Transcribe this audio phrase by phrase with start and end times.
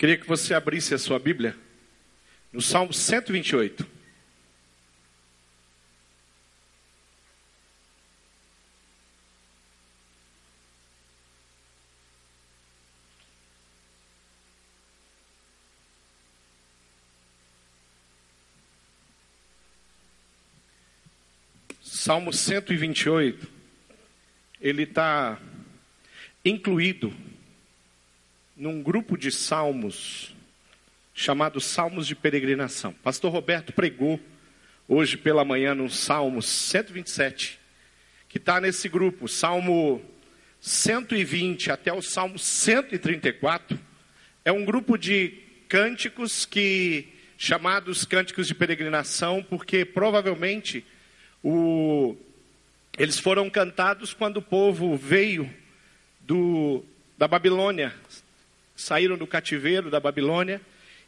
[0.00, 1.54] Queria que você abrisse a sua Bíblia
[2.50, 3.86] no Salmo 128.
[21.82, 23.46] Salmo 128,
[24.62, 25.38] ele está
[26.42, 27.14] incluído
[28.60, 30.36] num grupo de salmos
[31.14, 32.92] chamado Salmos de Peregrinação.
[32.92, 34.20] Pastor Roberto pregou
[34.86, 37.58] hoje pela manhã no Salmo 127,
[38.28, 40.02] que está nesse grupo, Salmo
[40.60, 43.80] 120 até o Salmo 134,
[44.44, 47.08] é um grupo de cânticos que
[47.38, 50.84] chamados cânticos de peregrinação, porque provavelmente
[51.42, 52.14] o,
[52.98, 55.50] eles foram cantados quando o povo veio
[56.20, 56.84] do,
[57.16, 57.94] da Babilônia,
[58.80, 60.60] saíram do cativeiro da Babilônia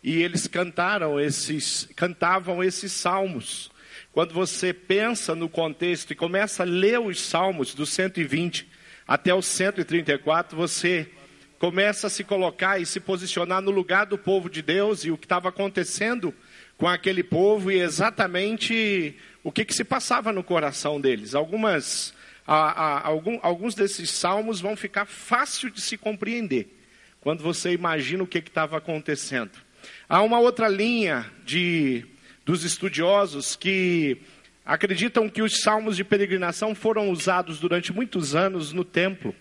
[0.02, 3.70] e eles cantaram esses, cantavam esses salmos.
[4.12, 8.68] Quando você pensa no contexto e começa a ler os salmos do 120
[9.06, 11.08] até o 134, você
[11.58, 15.16] começa a se colocar e se posicionar no lugar do povo de Deus e o
[15.16, 16.34] que estava acontecendo
[16.76, 21.34] com aquele povo e exatamente o que, que se passava no coração deles.
[21.34, 22.12] Algumas,
[22.46, 26.81] a, a, algum, alguns desses salmos vão ficar fácil de se compreender
[27.22, 29.52] quando você imagina o que estava acontecendo.
[30.08, 32.04] Há uma outra linha de,
[32.44, 34.18] dos estudiosos que
[34.66, 39.34] acreditam que os salmos de peregrinação foram usados durante muitos anos no templo.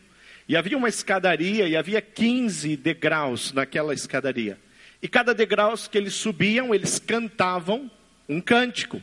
[0.48, 4.60] E havia uma escadaria e havia 15 degraus naquela escadaria.
[5.02, 7.90] E cada degrau que eles subiam, eles cantavam
[8.30, 9.02] um cântico.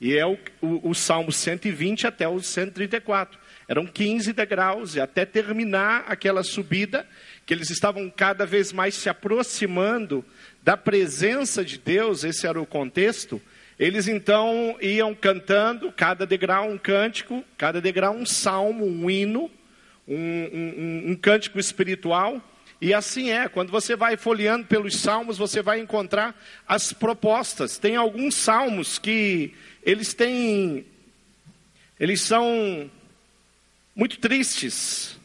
[0.00, 3.38] E é o, o, o Salmo 120 até o 134.
[3.68, 7.06] Eram 15 degraus, e até terminar aquela subida,
[7.44, 10.24] que eles estavam cada vez mais se aproximando
[10.62, 13.40] da presença de Deus, esse era o contexto.
[13.78, 19.50] Eles então iam cantando, cada degrau um cântico, cada degrau um salmo, um hino,
[20.06, 22.42] um, um, um cântico espiritual.
[22.80, 26.34] E assim é, quando você vai folheando pelos salmos, você vai encontrar
[26.66, 27.76] as propostas.
[27.76, 30.86] Tem alguns salmos que eles têm,
[32.00, 32.90] eles são
[33.98, 35.18] muito tristes.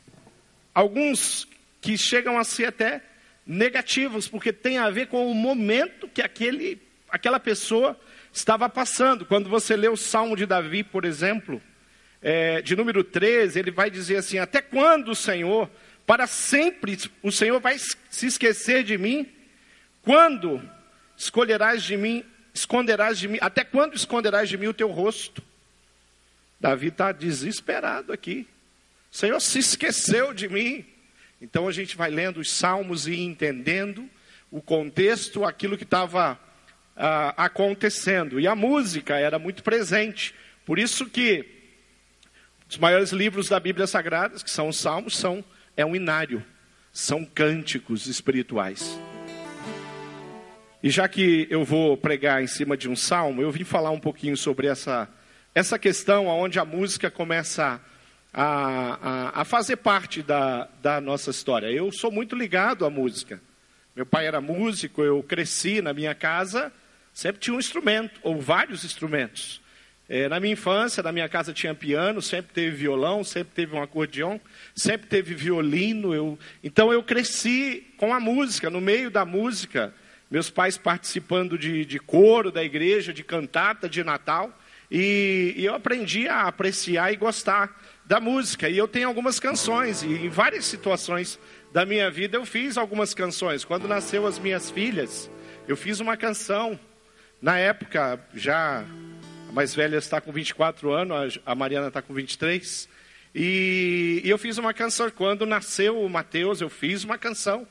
[0.73, 1.47] Alguns
[1.79, 3.03] que chegam a ser até
[3.45, 7.99] negativos, porque tem a ver com o momento que aquele, aquela pessoa
[8.33, 9.27] estava passando.
[9.27, 11.61] Quando você lê o Salmo de Davi, por exemplo,
[12.19, 15.69] é, de número 13, ele vai dizer assim: Até quando o Senhor,
[16.03, 19.31] para sempre, o Senhor vai se esquecer de mim?
[20.01, 20.67] Quando
[21.15, 25.43] escolherás de mim, esconderás de mim, até quando esconderás de mim o teu rosto?
[26.59, 28.47] Davi está desesperado aqui.
[29.13, 30.83] O Senhor se esqueceu de mim.
[31.39, 34.09] Então a gente vai lendo os salmos e entendendo
[34.49, 36.39] o contexto, aquilo que estava
[36.97, 38.39] ah, acontecendo.
[38.39, 40.33] E a música era muito presente.
[40.65, 41.45] Por isso que
[42.67, 45.45] os maiores livros da Bíblia Sagrada, que são os salmos, são,
[45.77, 46.43] é um inário,
[46.91, 48.99] são cânticos espirituais.
[50.81, 53.99] E já que eu vou pregar em cima de um salmo, eu vim falar um
[53.99, 55.07] pouquinho sobre essa,
[55.53, 57.92] essa questão onde a música começa a
[58.33, 61.67] a, a, a fazer parte da, da nossa história.
[61.67, 63.39] Eu sou muito ligado à música.
[63.95, 66.73] Meu pai era músico, eu cresci na minha casa,
[67.13, 69.61] sempre tinha um instrumento, ou vários instrumentos.
[70.09, 73.81] É, na minha infância, na minha casa tinha piano, sempre teve violão, sempre teve um
[73.81, 74.41] acordeão,
[74.75, 76.13] sempre teve violino.
[76.13, 76.37] Eu...
[76.63, 79.93] Então eu cresci com a música, no meio da música.
[80.29, 84.51] Meus pais participando de, de coro da igreja, de cantata de Natal.
[84.91, 88.69] E, e eu aprendi a apreciar e gostar da música.
[88.69, 91.39] E eu tenho algumas canções, e em várias situações
[91.71, 93.65] da minha vida eu fiz algumas canções.
[93.65, 95.29] Quando nasceu as minhas filhas,
[95.67, 96.79] eu fiz uma canção.
[97.41, 98.85] Na época, já
[99.49, 102.87] a mais velha está com 24 anos, a Mariana está com 23.
[103.35, 105.09] E, e eu fiz uma canção.
[105.09, 107.67] Quando nasceu o Mateus, eu fiz uma canção.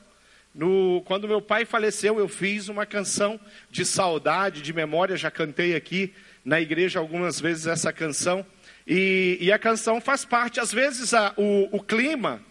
[0.53, 3.39] No, quando meu pai faleceu, eu fiz uma canção
[3.71, 5.17] de saudade, de memória.
[5.17, 6.13] Já cantei aqui
[6.45, 8.45] na igreja algumas vezes essa canção.
[8.85, 12.41] E, e a canção faz parte, às vezes a, o, o clima,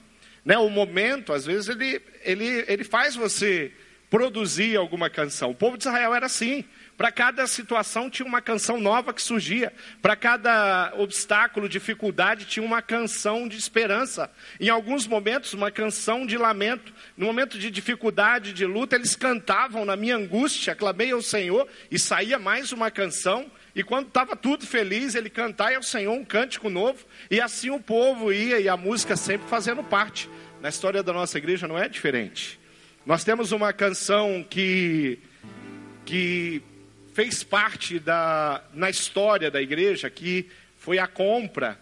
[0.45, 3.73] né, o momento, às vezes ele, ele, ele faz você
[4.13, 5.53] produzir alguma canção.
[5.53, 6.67] O povo de Israel era assim.
[6.99, 9.73] Para cada situação tinha uma canção nova que surgia.
[10.03, 14.31] Para cada obstáculo, dificuldade, tinha uma canção de esperança.
[14.61, 16.93] Em alguns momentos, uma canção de lamento.
[17.17, 21.99] No momento de dificuldade, de luta, eles cantavam na minha angústia, clamei ao Senhor e
[21.99, 23.51] saía mais uma canção.
[23.75, 27.05] E quando estava tudo feliz, ele cantar ao Senhor um cântico novo.
[27.31, 30.29] E assim o povo ia e a música sempre fazendo parte.
[30.61, 32.61] Na história da nossa igreja não é diferente.
[33.05, 35.19] Nós temos uma canção que,
[36.05, 36.63] que
[37.15, 40.49] fez parte da, na história da igreja, que
[40.79, 41.79] foi a compra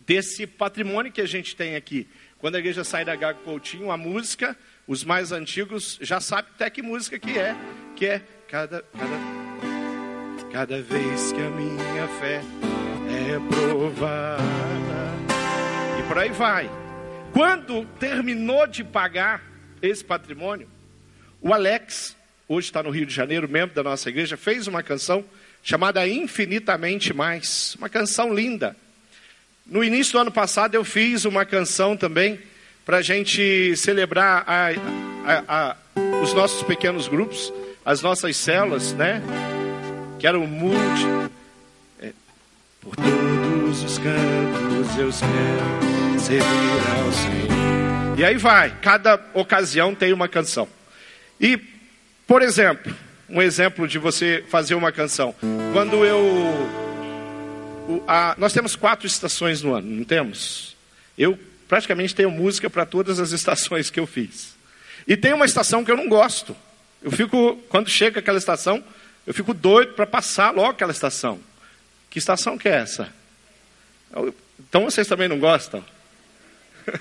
[0.00, 2.06] desse patrimônio que a gente tem aqui.
[2.38, 4.56] Quando a igreja sai da Gago Coutinho, a música,
[4.86, 7.54] os mais antigos já sabem até que música que é,
[7.96, 9.39] que é cada, cada,
[10.52, 12.42] cada vez que a minha fé
[13.08, 14.40] é provada.
[15.98, 16.70] E por aí vai.
[17.32, 19.42] Quando terminou de pagar
[19.80, 20.68] esse patrimônio,
[21.40, 22.16] o Alex,
[22.48, 25.24] hoje está no Rio de Janeiro, membro da nossa igreja, fez uma canção
[25.62, 27.76] chamada Infinitamente Mais.
[27.76, 28.76] Uma canção linda.
[29.64, 32.40] No início do ano passado eu fiz uma canção também
[32.84, 34.70] para a gente celebrar a,
[35.24, 35.76] a, a,
[36.22, 37.52] os nossos pequenos grupos,
[37.84, 39.22] as nossas células, né?
[40.20, 41.30] Que era o multi.
[42.00, 42.12] É,
[42.80, 46.44] por todos os cantos eu quero servir
[47.02, 48.18] ao Senhor.
[48.18, 50.68] E aí vai, cada ocasião tem uma canção.
[51.40, 51.58] E,
[52.26, 52.94] por exemplo,
[53.30, 55.34] um exemplo de você fazer uma canção.
[55.72, 56.18] Quando eu
[57.88, 60.76] o, a, nós temos quatro estações no ano, não temos?
[61.16, 64.54] Eu praticamente tenho música para todas as estações que eu fiz.
[65.08, 66.54] E tem uma estação que eu não gosto.
[67.02, 68.84] Eu fico, quando chega aquela estação,
[69.30, 71.38] eu fico doido para passar logo aquela estação.
[72.10, 73.12] Que estação que é essa?
[74.58, 75.84] Então vocês também não gostam?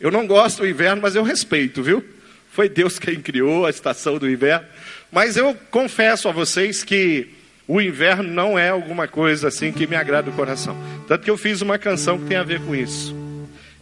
[0.00, 2.02] Eu não gosto do inverno, mas eu respeito, viu?
[2.50, 4.66] Foi Deus quem criou a estação do inverno.
[5.12, 7.28] Mas eu confesso a vocês que
[7.68, 10.74] o inverno não é alguma coisa assim que me agrada o coração.
[11.06, 13.14] Tanto que eu fiz uma canção que tem a ver com isso.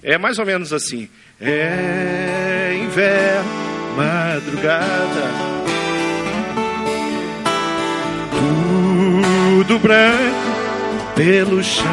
[0.02, 1.08] É mais ou menos assim:
[1.40, 3.48] É inverno,
[3.96, 5.57] madrugada,
[9.68, 11.84] tudo branco pelo chão.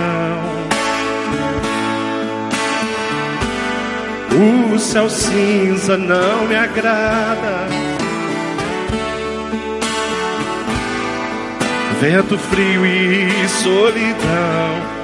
[4.74, 7.68] O céu cinza não me agrada.
[12.00, 14.96] vento frio e solidão.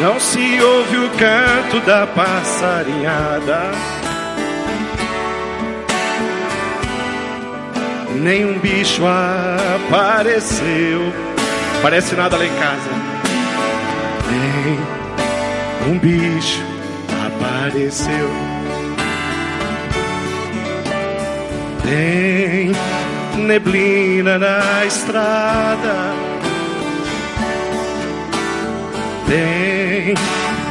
[0.00, 3.70] Não se ouve o canto da passarinhada,
[8.16, 11.12] nenhum bicho apareceu.
[11.82, 12.90] Parece nada lá em casa.
[14.30, 16.62] Nem um bicho
[17.26, 18.30] apareceu.
[21.82, 22.70] Tem
[23.44, 26.14] neblina na estrada.
[29.28, 30.14] Tem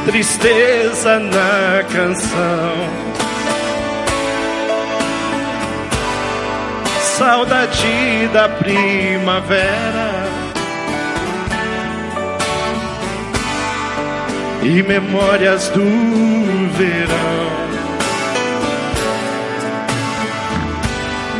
[0.06, 3.11] tristeza na canção.
[7.22, 10.10] Saudade da primavera.
[14.64, 15.84] E memórias do
[16.76, 17.46] verão.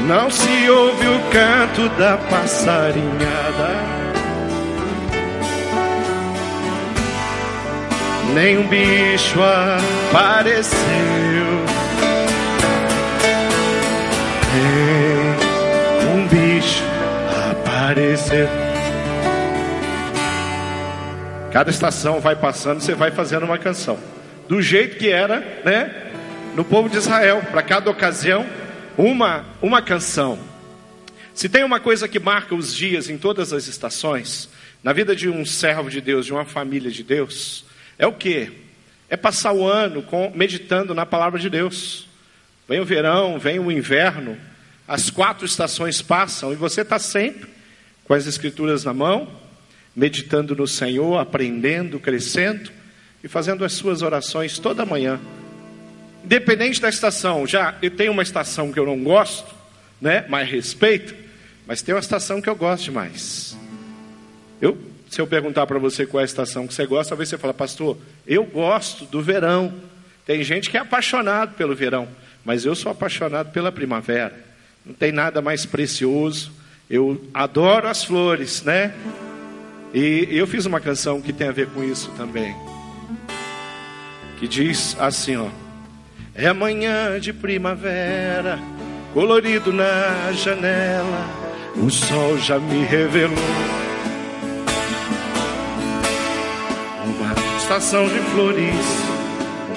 [0.07, 3.75] Não se ouve o canto da passarinhada,
[8.35, 9.41] nem um bicho
[10.13, 10.79] apareceu.
[14.53, 15.22] Bicho
[17.93, 18.49] apareceu.
[21.53, 24.01] Cada estação vai passando, você vai fazendo uma canção.
[24.49, 26.11] Do jeito que era, né?
[26.57, 28.47] No povo de Israel, para cada ocasião,
[28.97, 30.39] uma, uma canção.
[31.35, 34.49] Se tem uma coisa que marca os dias em todas as estações,
[34.83, 37.65] na vida de um servo de Deus, de uma família de Deus,
[37.99, 38.51] é o que?
[39.09, 42.07] É passar o ano com, meditando na palavra de Deus.
[42.67, 44.39] Vem o verão, vem o inverno,
[44.89, 47.52] as quatro estações passam e você está sempre
[48.05, 49.29] com as escrituras na mão,
[49.95, 52.71] meditando no Senhor, aprendendo, crescendo
[53.23, 55.21] e fazendo as suas orações toda manhã.
[56.25, 59.55] Independente da estação, já eu tenho uma estação que eu não gosto,
[60.01, 60.25] né?
[60.29, 61.15] Mais respeito,
[61.67, 63.57] mas tem uma estação que eu gosto demais.
[64.61, 64.79] Eu,
[65.11, 67.53] se eu perguntar para você qual é a estação que você gosta, talvez você fale,
[67.53, 69.75] pastor, eu gosto do verão.
[70.25, 72.09] Tem gente que é apaixonado pelo verão,
[72.45, 74.35] mas eu sou apaixonado pela primavera.
[74.87, 76.53] Não tem nada mais precioso.
[76.93, 78.93] Eu adoro as flores, né?
[79.95, 82.55] E eu fiz uma canção que tem a ver com isso também.
[84.39, 85.49] Que diz assim, ó.
[86.35, 88.59] É amanhã de primavera,
[89.15, 91.27] colorido na janela,
[91.77, 93.39] o sol já me revelou.
[97.07, 98.87] Uma estação de flores,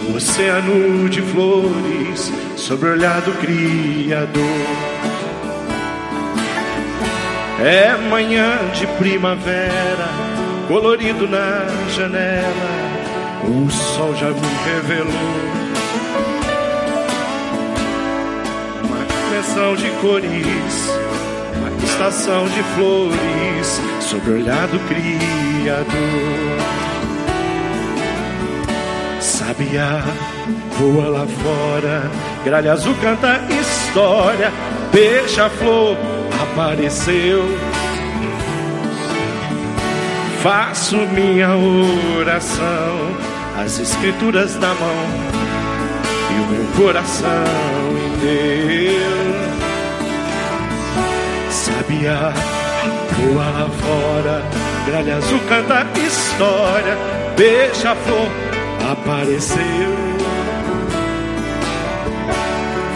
[0.10, 4.95] um oceano de flores, sobre o olhar do Criador.
[7.67, 10.07] É manhã de primavera,
[10.67, 12.69] colorido na janela,
[13.43, 15.55] o sol já me revelou
[19.39, 20.89] estação de cores,
[21.55, 25.86] uma estação de flores, sobre o olhar do Criador.
[29.19, 30.03] Sabia,
[30.77, 32.12] voa lá fora,
[32.43, 34.51] gralha azul canta história,
[34.91, 37.44] beija-flor apareceu.
[40.42, 41.56] Faço minha
[42.20, 43.18] oração,
[43.58, 45.06] as escrituras na mão
[46.32, 47.30] e o meu coração
[48.13, 49.36] inteiro.
[51.50, 52.34] Sabia,
[53.18, 54.44] voa lá fora,
[54.86, 56.98] gralha azul canta história,
[57.36, 58.30] beija-flor
[58.92, 60.15] apareceu.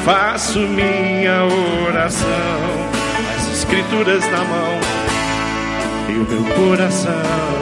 [0.05, 1.45] Faço minha
[1.87, 2.98] oração,
[3.69, 4.79] escrituras na mão
[6.09, 7.58] e o meu coração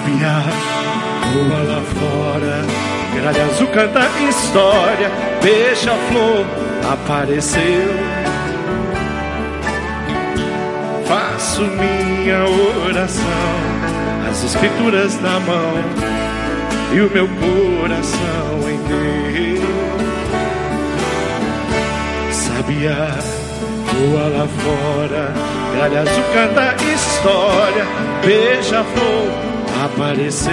[0.00, 0.42] Sabia,
[1.34, 2.64] voa lá fora,
[3.14, 5.10] gralha azul canta história,
[5.42, 6.46] beija-flor
[6.90, 7.92] apareceu.
[11.06, 12.46] Faço minha
[12.86, 13.24] oração,
[14.30, 15.74] as escrituras na mão
[16.94, 19.60] e o meu coração em Deus.
[22.32, 23.08] Sabia,
[23.92, 25.34] voa lá fora,
[25.74, 27.84] gralha azul canta história,
[28.24, 29.49] beija-flor
[29.84, 30.52] apareceu.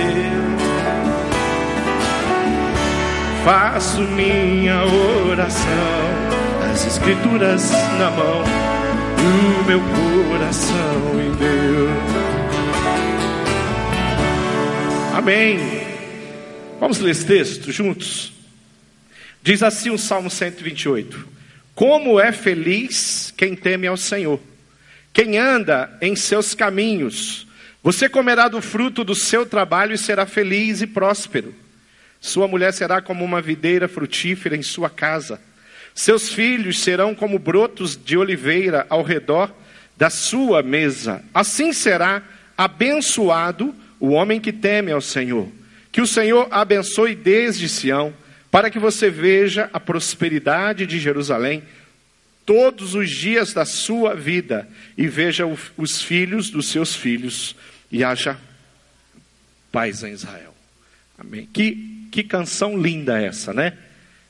[3.43, 4.85] Faço minha
[5.29, 8.43] oração, as escrituras na mão,
[9.19, 12.27] e o meu coração em Deus.
[15.13, 15.59] Amém.
[16.79, 18.31] Vamos ler esse texto juntos?
[19.41, 21.27] Diz assim o Salmo 128:
[21.73, 24.39] Como é feliz quem teme ao Senhor,
[25.11, 27.46] quem anda em seus caminhos.
[27.83, 31.53] Você comerá do fruto do seu trabalho e será feliz e próspero.
[32.19, 35.39] Sua mulher será como uma videira frutífera em sua casa.
[35.93, 39.51] Seus filhos serão como brotos de oliveira ao redor
[39.95, 41.23] da sua mesa.
[41.33, 42.21] Assim será
[42.57, 45.47] abençoado o homem que teme ao Senhor.
[45.91, 48.13] Que o Senhor abençoe desde Sião,
[48.51, 51.63] para que você veja a prosperidade de Jerusalém
[52.47, 55.43] todos os dias da sua vida e veja
[55.77, 57.57] os filhos dos seus filhos
[57.91, 58.39] e haja
[59.69, 60.55] paz em Israel.
[61.19, 61.45] Amém.
[61.51, 63.73] Que, que canção linda essa, né?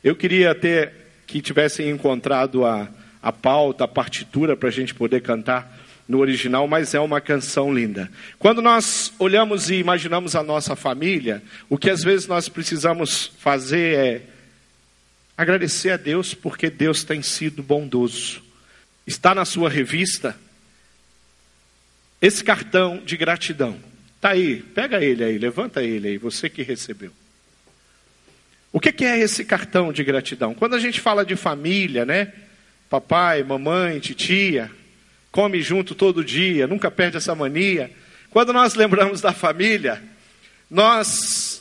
[0.04, 0.94] Eu queria ter
[1.28, 2.90] que tivessem encontrado a,
[3.22, 7.72] a pauta, a partitura para a gente poder cantar no original, mas é uma canção
[7.72, 8.10] linda.
[8.40, 13.96] Quando nós olhamos e imaginamos a nossa família, o que às vezes nós precisamos fazer
[13.96, 14.22] é
[15.38, 18.42] agradecer a Deus porque Deus tem sido bondoso.
[19.06, 20.36] Está na sua revista
[22.22, 23.80] esse cartão de gratidão.
[24.16, 27.12] Está aí, pega ele aí, levanta ele aí, você que recebeu.
[28.74, 30.54] O que, que é esse cartão de gratidão?
[30.54, 32.34] Quando a gente fala de família, né?
[32.90, 34.72] Papai, mamãe, titia,
[35.32, 37.92] come junto todo dia, nunca perde essa mania.
[38.30, 40.02] Quando nós lembramos da família,
[40.70, 41.57] nós,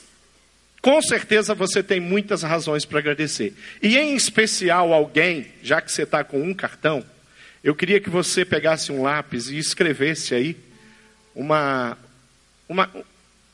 [0.86, 3.52] com certeza você tem muitas razões para agradecer.
[3.82, 7.04] E em especial alguém, já que você está com um cartão,
[7.64, 10.56] eu queria que você pegasse um lápis e escrevesse aí
[11.34, 11.98] uma,
[12.68, 12.88] uma,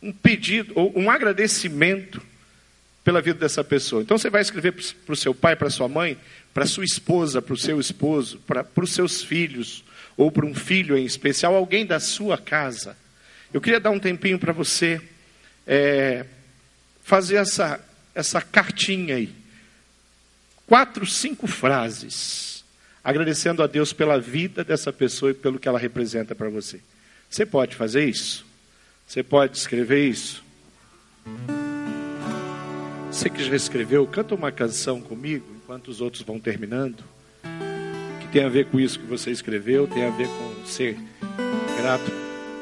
[0.02, 2.20] um pedido, ou um agradecimento
[3.02, 4.02] pela vida dessa pessoa.
[4.02, 6.18] Então você vai escrever para o seu pai, para sua mãe,
[6.52, 9.82] para sua esposa, para o seu esposo, para, os seus filhos,
[10.18, 12.94] ou para um filho em especial, alguém da sua casa.
[13.54, 15.00] Eu queria dar um tempinho para você
[15.66, 16.26] é,
[17.02, 17.80] fazer essa,
[18.14, 19.34] essa cartinha aí.
[20.66, 22.64] Quatro, cinco frases,
[23.02, 26.80] agradecendo a Deus pela vida dessa pessoa e pelo que ela representa para você.
[27.28, 28.46] Você pode fazer isso?
[29.06, 30.42] Você pode escrever isso?
[33.10, 37.04] Você que já escreveu, canta uma canção comigo, enquanto os outros vão terminando,
[38.20, 40.96] que tem a ver com isso que você escreveu, tem a ver com ser
[41.76, 42.10] grato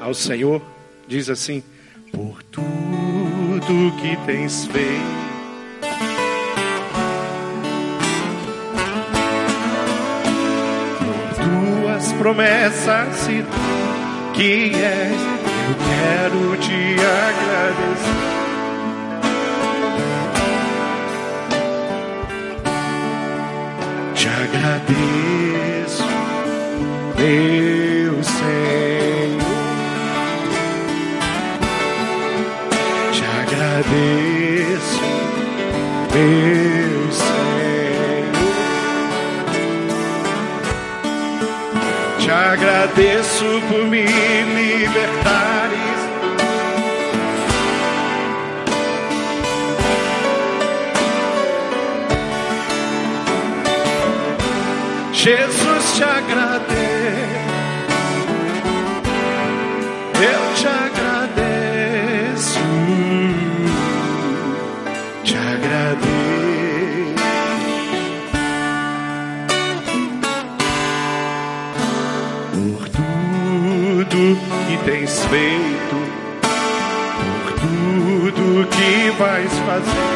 [0.00, 0.60] ao Senhor.
[1.06, 1.62] Diz assim:
[2.10, 3.09] Por tudo
[3.66, 5.20] que tens feito.
[11.36, 13.44] Tuas promessas e
[14.34, 15.20] que és,
[15.68, 16.96] eu quero te
[17.28, 18.30] agradecer.
[24.14, 26.04] Te agradeço,
[27.16, 28.79] meu Senhor.
[33.80, 35.00] Agradeço,
[36.12, 37.30] meu Senhor.
[42.18, 45.80] Te agradeço por me libertares.
[55.12, 56.49] Jesus te agradeço.
[75.30, 75.96] Tens feito,
[76.42, 80.10] por tudo que vais fazer,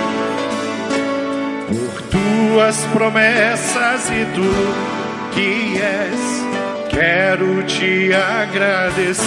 [1.68, 4.50] por tuas promessas e tu
[5.35, 6.35] que és
[6.94, 9.21] Quero te agradecer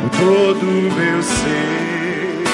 [0.00, 2.44] por todo o meu ser.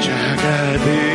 [0.00, 1.11] Te agradeço,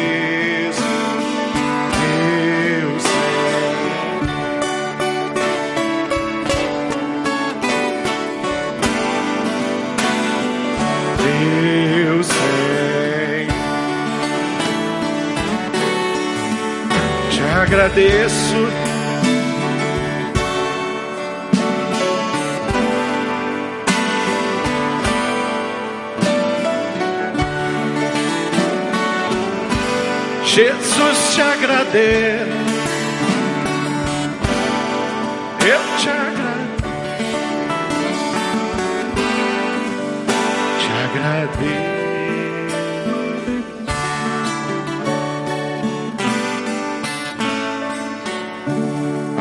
[17.77, 18.55] agradeço.
[30.43, 32.66] Jesus te agradeço.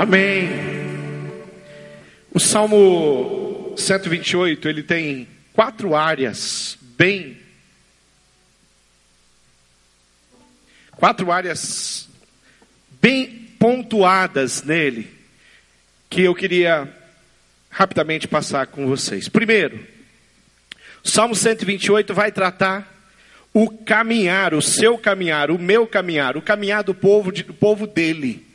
[0.06, 0.48] Amém.
[2.32, 7.36] O Salmo 128, ele tem quatro áreas bem
[10.92, 12.08] quatro áreas
[13.02, 15.10] bem pontuadas nele
[16.08, 16.88] que eu queria
[17.68, 19.28] rapidamente passar com vocês.
[19.28, 19.84] Primeiro,
[21.04, 22.94] o Salmo 128 vai tratar
[23.52, 28.45] o caminhar, o seu caminhar, o meu caminhar, o caminhar do povo, do povo dele.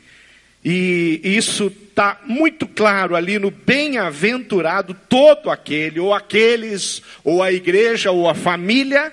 [0.64, 8.10] E isso está muito claro ali no bem-aventurado todo aquele, ou aqueles, ou a igreja,
[8.10, 9.12] ou a família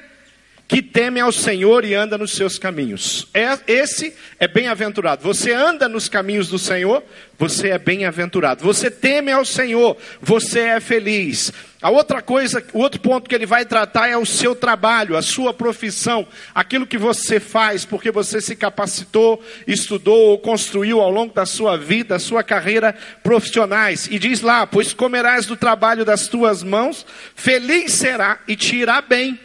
[0.69, 3.27] que teme ao Senhor e anda nos seus caminhos.
[3.33, 5.23] É, esse é bem-aventurado.
[5.23, 7.03] Você anda nos caminhos do Senhor,
[7.39, 8.63] você é bem-aventurado.
[8.63, 11.51] Você teme ao Senhor, você é feliz.
[11.81, 15.21] A outra coisa, o outro ponto que ele vai tratar é o seu trabalho, a
[15.21, 21.33] sua profissão, aquilo que você faz porque você se capacitou, estudou ou construiu ao longo
[21.33, 24.07] da sua vida, a sua carreira profissionais.
[24.11, 29.01] E diz lá: Pois comerás do trabalho das tuas mãos, feliz será e te irá
[29.01, 29.39] bem.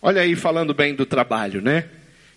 [0.00, 1.84] Olha aí falando bem do trabalho, né?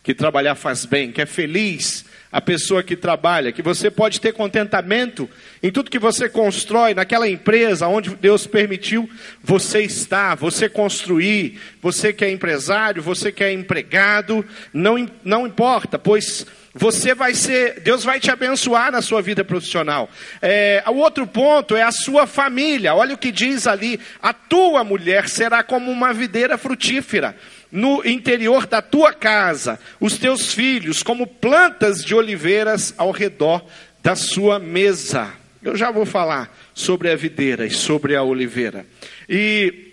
[0.03, 4.33] Que trabalhar faz bem, que é feliz a pessoa que trabalha, que você pode ter
[4.33, 5.29] contentamento
[5.63, 9.09] em tudo que você constrói, naquela empresa onde Deus permitiu
[9.41, 15.97] você estar, você construir, você que é empresário, você que é empregado, não, não importa,
[15.97, 20.09] pois você vai ser, Deus vai te abençoar na sua vida profissional.
[20.41, 22.93] É, o outro ponto é a sua família.
[22.93, 27.35] Olha o que diz ali: a tua mulher será como uma videira frutífera
[27.71, 33.65] no interior da tua casa, os teus filhos como plantas de oliveiras ao redor
[34.01, 35.33] da sua mesa.
[35.61, 38.85] Eu já vou falar sobre a videira e sobre a oliveira.
[39.27, 39.87] E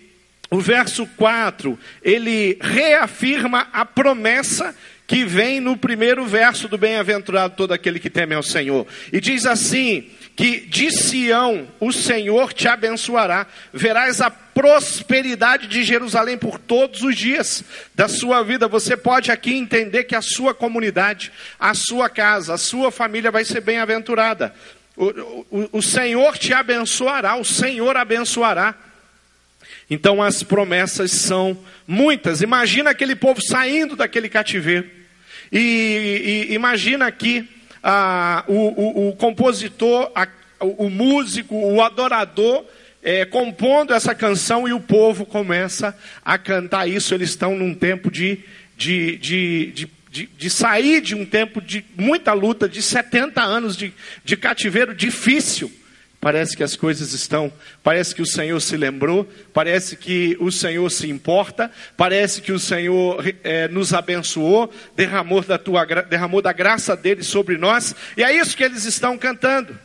[0.50, 4.74] o verso 4, ele reafirma a promessa
[5.06, 8.86] que vem no primeiro verso do bem-aventurado todo aquele que teme ao Senhor.
[9.12, 16.36] E diz assim: que de Sião o Senhor te abençoará, verás a prosperidade de Jerusalém
[16.36, 17.62] por todos os dias
[17.94, 18.66] da sua vida.
[18.66, 23.44] Você pode aqui entender que a sua comunidade, a sua casa, a sua família vai
[23.44, 24.54] ser bem-aventurada.
[24.96, 25.06] O,
[25.50, 28.74] o, o Senhor te abençoará, o Senhor abençoará.
[29.88, 32.42] Então as promessas são muitas.
[32.42, 34.88] Imagina aquele povo saindo daquele cativeiro.
[35.52, 37.48] E, e imagina aqui
[37.86, 40.26] ah, o, o, o, compositor, a,
[40.58, 42.64] o, músico, o adorador,
[43.02, 45.94] é, compondo essa canção e o povo começa
[46.24, 47.14] a cantar isso.
[47.14, 48.40] Eles estão num tempo de,
[48.74, 53.76] de, de, de, de, de sair de um tempo de muita luta, de 70 anos
[53.76, 53.92] de,
[54.24, 55.70] de cativeiro difícil.
[56.24, 60.88] Parece que as coisas estão, parece que o Senhor se lembrou, parece que o Senhor
[60.88, 66.96] se importa, parece que o Senhor é, nos abençoou, derramou da, tua, derramou da graça
[66.96, 69.78] dele sobre nós, e é isso que eles estão cantando.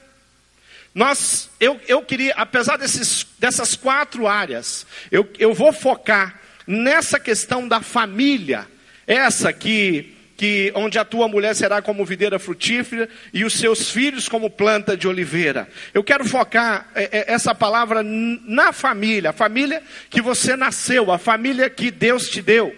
[0.96, 7.68] Nós, eu, eu queria, apesar desses, dessas quatro áreas, eu, eu vou focar nessa questão
[7.68, 8.66] da família,
[9.06, 14.30] essa que que onde a tua mulher será como videira frutífera e os seus filhos
[14.30, 15.68] como planta de oliveira.
[15.94, 21.18] Eu quero focar é, é, essa palavra na família, a família que você nasceu, a
[21.18, 22.74] família que Deus te deu.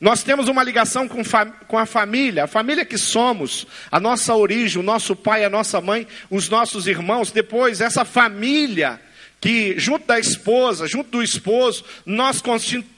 [0.00, 1.22] Nós temos uma ligação com,
[1.66, 5.80] com a família, a família que somos, a nossa origem, o nosso pai, a nossa
[5.80, 7.32] mãe, os nossos irmãos.
[7.32, 9.00] Depois, essa família
[9.40, 12.95] que, junto da esposa, junto do esposo, nós constituímos,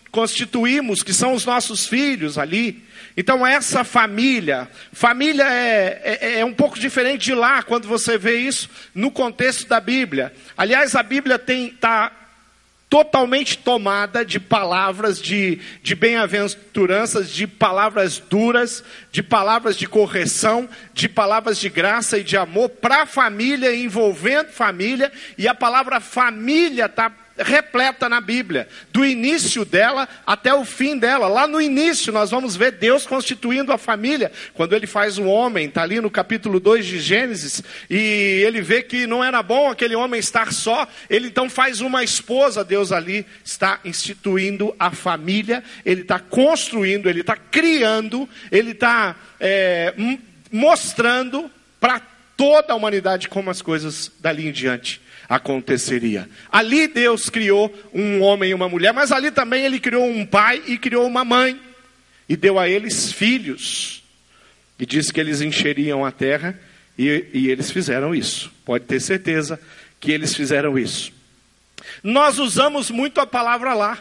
[1.03, 2.83] que são os nossos filhos ali.
[3.17, 8.39] Então, essa família, família é, é, é, um pouco diferente de lá, quando você vê
[8.39, 10.33] isso no contexto da Bíblia.
[10.57, 12.13] Aliás, a Bíblia está
[12.89, 21.09] totalmente tomada de palavras de, de bem-aventuranças, de palavras duras, de palavras de correção, de
[21.09, 26.87] palavras de graça e de amor para a família, envolvendo família, e a palavra família
[26.87, 31.29] está repleta na Bíblia, do início dela até o fim dela.
[31.29, 35.67] Lá no início nós vamos ver Deus constituindo a família, quando ele faz o homem,
[35.67, 39.95] está ali no capítulo 2 de Gênesis, e ele vê que não era bom aquele
[39.95, 46.03] homem estar só, ele então faz uma esposa, Deus ali está instituindo a família, ele
[46.03, 49.95] está construindo, ele está criando, ele está é,
[50.51, 52.01] mostrando para
[52.37, 56.29] toda a humanidade como as coisas dali em diante aconteceria.
[56.51, 60.63] Ali Deus criou um homem e uma mulher, mas ali também ele criou um pai
[60.67, 61.61] e criou uma mãe
[62.29, 64.03] e deu a eles filhos.
[64.79, 66.59] E disse que eles encheriam a terra
[66.97, 68.51] e, e eles fizeram isso.
[68.65, 69.61] Pode ter certeza
[70.01, 71.13] que eles fizeram isso.
[72.03, 73.99] Nós usamos muito a palavra lá.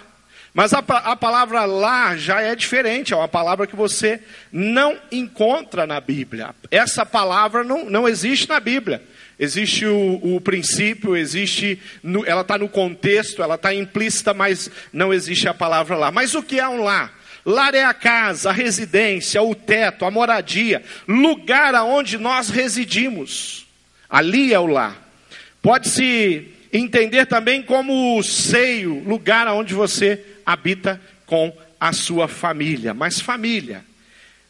[0.54, 4.20] Mas a, a, palavra lá já é diferente, é uma palavra que você
[4.52, 6.56] não encontra na Bíblia.
[6.72, 9.04] Essa palavra não, não existe na Bíblia.
[9.40, 15.14] Existe o, o princípio, existe, no, ela está no contexto, ela está implícita, mas não
[15.14, 16.12] existe a palavra lá.
[16.12, 17.16] Mas o que é um lar?
[17.46, 23.68] Lar é a casa, a residência, o teto, a moradia, lugar aonde nós residimos.
[24.10, 25.08] Ali é o lar.
[25.62, 32.94] Pode-se entender também como o seio, lugar onde você habita com a sua família.
[32.94, 33.86] Mas família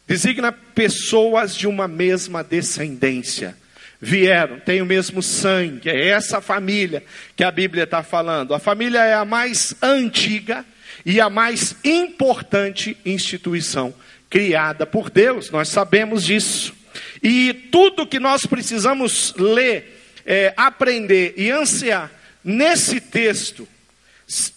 [0.06, 3.54] designa pessoas de uma mesma descendência
[4.00, 5.88] vieram, têm o mesmo sangue.
[5.88, 7.02] É essa família
[7.36, 8.54] que a Bíblia está falando.
[8.54, 10.64] A família é a mais antiga
[11.04, 13.94] e a mais importante instituição
[14.30, 15.50] criada por Deus.
[15.50, 16.74] Nós sabemos disso.
[17.22, 22.10] E tudo que nós precisamos ler, é, aprender e ansiar
[22.44, 23.66] nesse texto,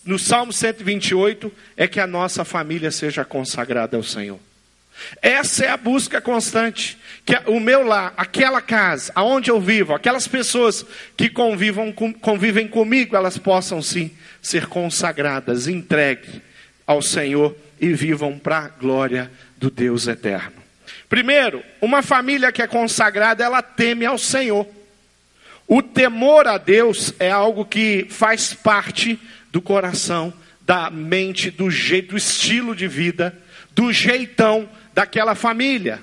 [0.06, 4.40] no Salmo 128, é que a nossa família seja consagrada ao Senhor.
[5.22, 6.98] Essa é a busca constante.
[7.26, 10.86] Que o meu lar, aquela casa, aonde eu vivo, aquelas pessoas
[11.16, 14.12] que convivam, convivem comigo, elas possam sim
[14.42, 16.42] ser consagradas, entregues
[16.86, 20.62] ao Senhor e vivam para a glória do Deus eterno.
[21.08, 24.68] Primeiro, uma família que é consagrada, ela teme ao Senhor.
[25.68, 29.20] O temor a Deus é algo que faz parte
[29.52, 33.38] do coração, da mente, do jeito, do estilo de vida,
[33.74, 36.00] do jeitão daquela família.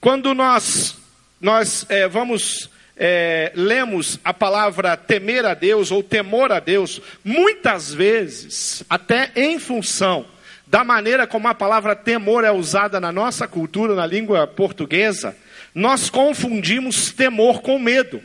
[0.00, 0.96] Quando nós,
[1.40, 7.92] nós é, vamos, é, lemos a palavra temer a Deus ou temor a Deus, muitas
[7.92, 10.26] vezes, até em função
[10.66, 15.36] da maneira como a palavra temor é usada na nossa cultura, na língua portuguesa,
[15.74, 18.20] nós confundimos temor com medo.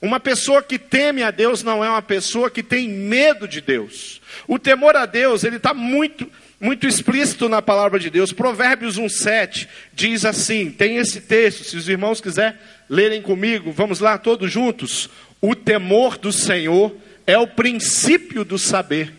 [0.00, 4.20] Uma pessoa que teme a Deus não é uma pessoa que tem medo de Deus.
[4.48, 6.28] O temor a Deus, ele está muito
[6.62, 8.32] muito explícito na palavra de Deus.
[8.32, 12.56] Provérbios 1,7 diz assim: tem esse texto, se os irmãos quiserem
[12.88, 15.10] lerem comigo, vamos lá todos juntos.
[15.40, 16.94] O temor do Senhor
[17.26, 19.12] é o princípio do saber,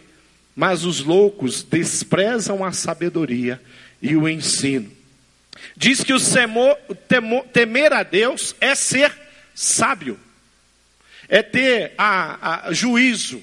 [0.55, 3.61] mas os loucos desprezam a sabedoria
[4.01, 4.89] e o ensino.
[5.75, 6.19] Diz que o
[6.95, 9.11] temor, temer a Deus é ser
[9.53, 10.17] sábio,
[11.27, 13.41] é ter a, a juízo,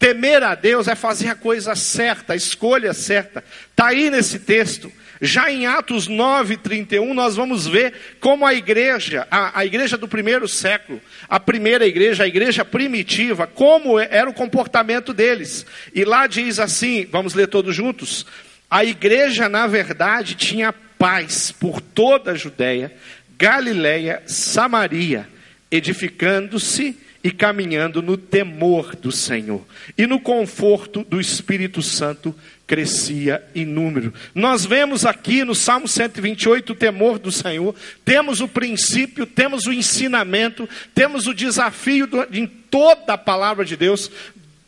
[0.00, 3.44] Temer a Deus é fazer a coisa certa, a escolha certa.
[3.70, 4.90] Está aí nesse texto.
[5.20, 10.08] Já em Atos 9, 31, nós vamos ver como a igreja, a, a, igreja do
[10.08, 15.66] primeiro século, a primeira igreja, a igreja primitiva, como era o comportamento deles.
[15.94, 18.24] E lá diz assim, vamos ler todos juntos:
[18.70, 22.90] a igreja, na verdade, tinha paz por toda a Judéia,
[23.36, 25.28] Galiléia, Samaria,
[25.70, 29.62] edificando-se e caminhando no temor do Senhor.
[29.96, 32.34] E no conforto do Espírito Santo
[32.66, 34.14] crescia em número.
[34.34, 39.72] Nós vemos aqui no Salmo 128 o temor do Senhor, temos o princípio, temos o
[39.72, 44.10] ensinamento, temos o desafio do, em toda a palavra de Deus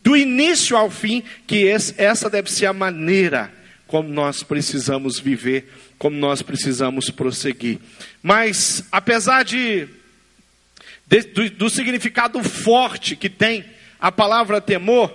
[0.02, 3.52] do início ao fim, que esse, essa deve ser a maneira
[3.92, 7.78] como nós precisamos viver, como nós precisamos prosseguir.
[8.22, 9.88] Mas, apesar de, de
[11.20, 13.64] do, do, significado forte que tem
[14.00, 15.14] a palavra temor,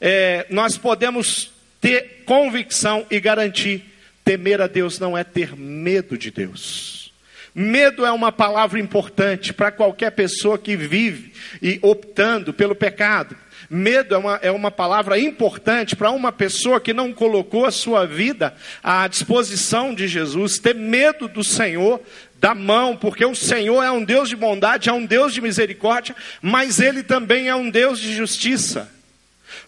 [0.00, 3.84] é, nós podemos ter convicção e garantir:
[4.24, 7.12] temer a Deus não é ter medo de Deus.
[7.54, 13.36] Medo é uma palavra importante para qualquer pessoa que vive e optando pelo pecado.
[13.70, 18.06] Medo é uma, é uma palavra importante para uma pessoa que não colocou a sua
[18.06, 20.58] vida à disposição de Jesus.
[20.58, 22.00] Ter medo do Senhor,
[22.40, 26.14] da mão, porque o Senhor é um Deus de bondade, é um Deus de misericórdia,
[26.40, 28.90] mas Ele também é um Deus de justiça.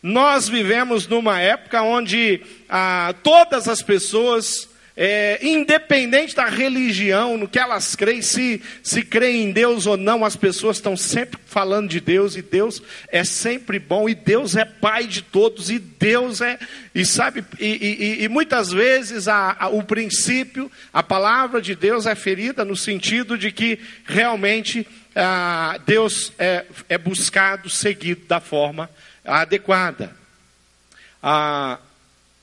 [0.02, 4.69] Nós vivemos numa época onde ah, todas as pessoas
[5.02, 10.26] é, independente da religião, no que elas creem, se, se creem em Deus ou não,
[10.26, 14.66] as pessoas estão sempre falando de Deus, e Deus é sempre bom, e Deus é
[14.66, 16.58] Pai de todos, e Deus é,
[16.94, 22.04] e sabe, e, e, e muitas vezes a, a, o princípio, a palavra de Deus
[22.04, 24.86] é ferida no sentido de que realmente
[25.16, 28.90] ah, Deus é, é buscado, seguido da forma
[29.24, 30.14] adequada.
[31.22, 31.78] Ah,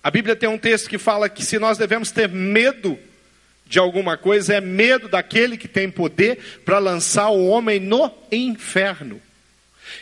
[0.08, 2.98] a Bíblia tem um texto que fala que se nós devemos ter medo
[3.66, 9.20] de alguma coisa, é medo daquele que tem poder para lançar o homem no inferno.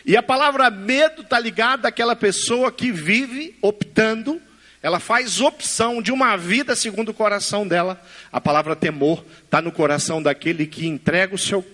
[0.04, 4.40] E a palavra medo está ligada àquela pessoa que vive optando,
[4.82, 8.00] ela faz opção de uma vida segundo o coração dela.
[8.30, 11.64] A palavra temor está no coração daquele que entrega o seu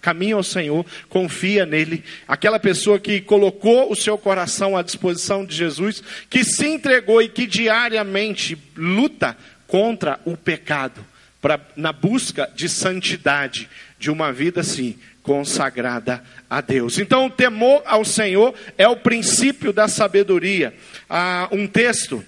[0.00, 5.56] caminho ao Senhor, confia nele, aquela pessoa que colocou o seu coração à disposição de
[5.56, 9.36] Jesus, que se entregou e que diariamente luta
[9.66, 11.04] contra o pecado,
[11.40, 16.98] pra, na busca de santidade, de uma vida assim, consagrada a Deus.
[16.98, 20.74] Então, o temor ao Senhor é o princípio da sabedoria.
[21.08, 22.22] Há um texto,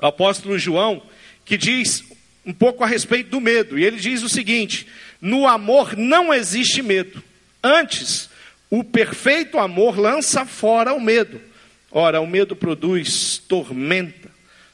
[0.00, 1.02] o apóstolo João,
[1.44, 2.04] que diz
[2.44, 4.86] um pouco a respeito do medo, e ele diz o seguinte:
[5.20, 7.22] no amor não existe medo.
[7.62, 8.30] Antes,
[8.70, 11.40] o perfeito amor lança fora o medo.
[11.90, 14.28] Ora, o medo produz tormenta.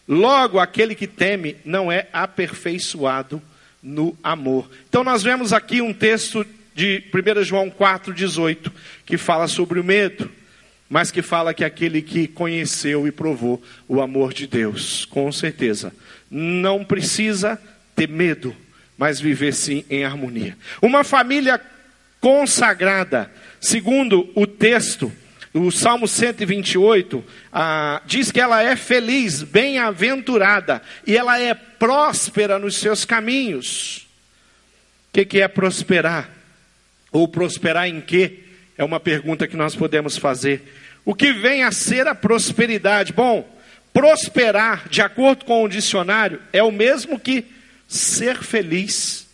[0.07, 3.41] Logo, aquele que teme não é aperfeiçoado
[3.83, 4.69] no amor.
[4.89, 8.71] Então, nós vemos aqui um texto de 1 João 4,18
[9.07, 10.31] que fala sobre o medo,
[10.89, 15.93] mas que fala que aquele que conheceu e provou o amor de Deus, com certeza,
[16.31, 17.61] não precisa
[17.95, 18.55] ter medo
[18.97, 20.57] mas viver sim em harmonia.
[20.81, 21.61] Uma família
[22.21, 25.13] consagrada, segundo o texto,
[25.53, 32.77] o Salmo 128 ah, diz que ela é feliz, bem-aventurada e ela é próspera nos
[32.77, 34.07] seus caminhos.
[35.09, 36.31] O que, que é prosperar?
[37.13, 38.44] Ou prosperar em quê?
[38.77, 40.63] É uma pergunta que nós podemos fazer.
[41.05, 43.13] O que vem a ser a prosperidade?
[43.13, 43.49] Bom,
[43.93, 47.45] prosperar, de acordo com o dicionário, é o mesmo que
[47.87, 49.27] ser feliz,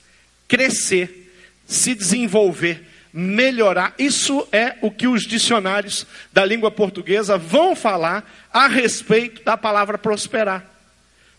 [0.47, 1.33] crescer,
[1.67, 3.95] se desenvolver, melhorar.
[3.99, 9.97] Isso é o que os dicionários da língua portuguesa vão falar a respeito da palavra
[9.97, 10.67] prosperar.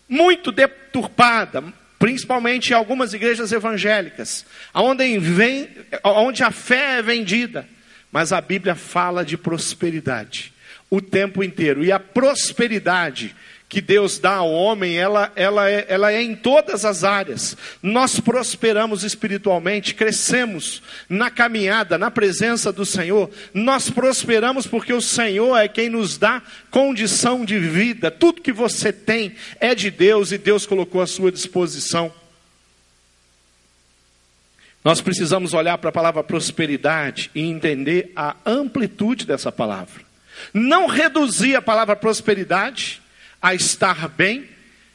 [0.08, 1.62] Muito deturpada,
[1.98, 5.68] principalmente em algumas igrejas evangélicas, onde, vem,
[6.02, 7.68] onde a fé é vendida.
[8.12, 10.52] Mas a Bíblia fala de prosperidade
[10.90, 11.82] o tempo inteiro.
[11.82, 13.34] E a prosperidade
[13.66, 17.56] que Deus dá ao homem, ela, ela, é, ela é em todas as áreas.
[17.82, 23.30] Nós prosperamos espiritualmente, crescemos na caminhada, na presença do Senhor.
[23.54, 28.10] Nós prosperamos porque o Senhor é quem nos dá condição de vida.
[28.10, 32.12] Tudo que você tem é de Deus e Deus colocou à sua disposição.
[34.84, 40.02] Nós precisamos olhar para a palavra prosperidade e entender a amplitude dessa palavra.
[40.52, 43.00] Não reduzir a palavra prosperidade
[43.40, 44.48] a estar bem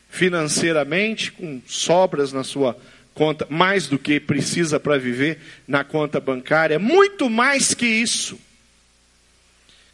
[0.09, 2.77] financeiramente, com sobras na sua
[3.13, 8.39] conta, mais do que precisa para viver na conta bancária, muito mais que isso.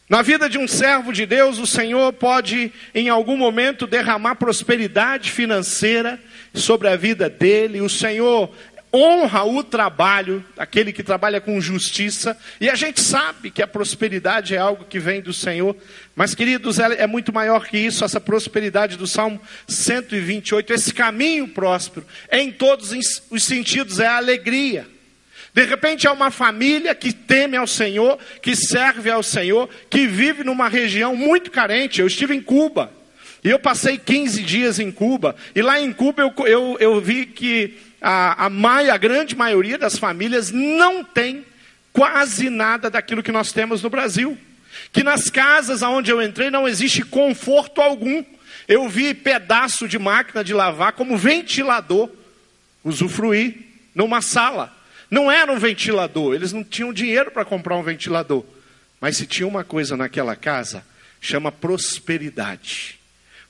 [0.09, 5.31] Na vida de um servo de Deus, o Senhor pode, em algum momento, derramar prosperidade
[5.31, 6.19] financeira
[6.53, 7.81] sobre a vida dele.
[7.81, 8.53] O Senhor
[8.93, 14.53] honra o trabalho, aquele que trabalha com justiça, e a gente sabe que a prosperidade
[14.53, 15.75] é algo que vem do Senhor,
[16.15, 22.05] mas queridos, é muito maior que isso, essa prosperidade do Salmo 128, esse caminho próspero,
[22.31, 22.91] em todos
[23.31, 24.87] os sentidos, é a alegria.
[25.53, 30.43] De repente é uma família que teme ao Senhor, que serve ao Senhor, que vive
[30.43, 32.01] numa região muito carente.
[32.01, 32.91] Eu estive em Cuba,
[33.43, 37.25] e eu passei 15 dias em Cuba, e lá em Cuba eu, eu, eu vi
[37.25, 41.45] que a, a, a grande maioria das famílias não tem
[41.93, 44.37] quase nada daquilo que nós temos no Brasil.
[44.91, 48.23] Que nas casas aonde eu entrei não existe conforto algum.
[48.67, 52.09] Eu vi pedaço de máquina de lavar como ventilador
[52.83, 53.55] usufruir
[53.95, 54.75] numa sala.
[55.09, 58.43] Não era um ventilador, eles não tinham dinheiro para comprar um ventilador.
[58.99, 60.83] Mas se tinha uma coisa naquela casa,
[61.21, 62.99] chama prosperidade.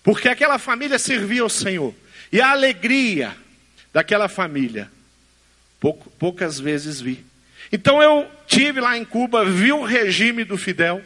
[0.04, 1.96] Porque aquela família servia ao Senhor.
[2.32, 3.36] E a alegria
[3.94, 4.92] daquela família,
[5.80, 7.24] pouco, poucas vezes vi.
[7.72, 11.02] Então eu tive lá em Cuba, vi o regime do Fidel,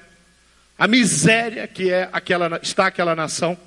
[0.78, 3.58] a miséria que é aquela, está aquela nação,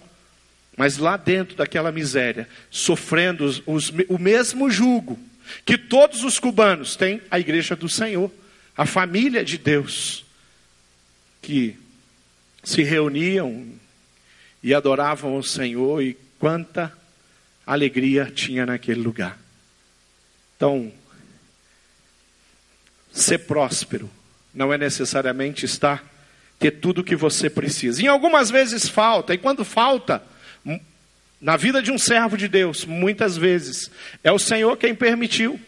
[0.76, 5.18] mas lá dentro daquela miséria, sofrendo os, os, o mesmo jugo
[5.64, 8.30] que todos os cubanos têm, a igreja do Senhor,
[8.76, 10.24] a família de Deus,
[11.42, 11.76] que
[12.62, 13.66] se reuniam
[14.62, 16.92] e adoravam o Senhor, e quanta
[17.66, 19.38] alegria tinha naquele lugar.
[20.57, 20.92] Então,
[23.12, 24.11] ser próspero
[24.55, 26.05] não é necessariamente estar
[26.61, 28.03] ter tudo o que você precisa.
[28.03, 30.23] Em algumas vezes falta, e quando falta,
[31.40, 33.90] na vida de um servo de Deus, muitas vezes,
[34.23, 35.59] é o Senhor quem permitiu.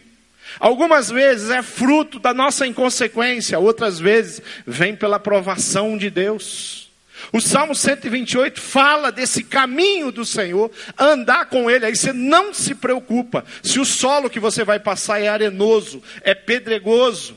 [0.59, 6.82] Algumas vezes é fruto da nossa inconsequência, outras vezes vem pela aprovação de Deus.
[7.31, 12.75] O Salmo 128 fala desse caminho do Senhor, andar com Ele, aí você não se
[12.75, 17.35] preocupa se o solo que você vai passar é arenoso, é pedregoso,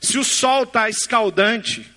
[0.00, 1.90] se o sol está escaldante,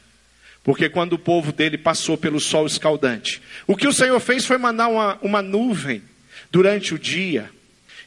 [0.63, 4.57] porque quando o povo dele passou pelo sol escaldante, o que o Senhor fez foi
[4.57, 6.03] mandar uma, uma nuvem
[6.51, 7.49] durante o dia,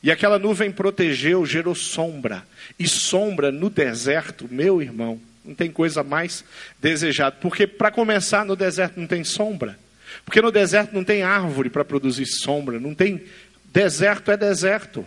[0.03, 2.47] e aquela nuvem protegeu, gerou sombra,
[2.79, 6.45] e sombra no deserto, meu irmão, não tem coisa mais
[6.81, 9.79] desejada, porque para começar no deserto não tem sombra,
[10.25, 13.25] porque no deserto não tem árvore para produzir sombra, não tem
[13.67, 15.07] deserto é deserto.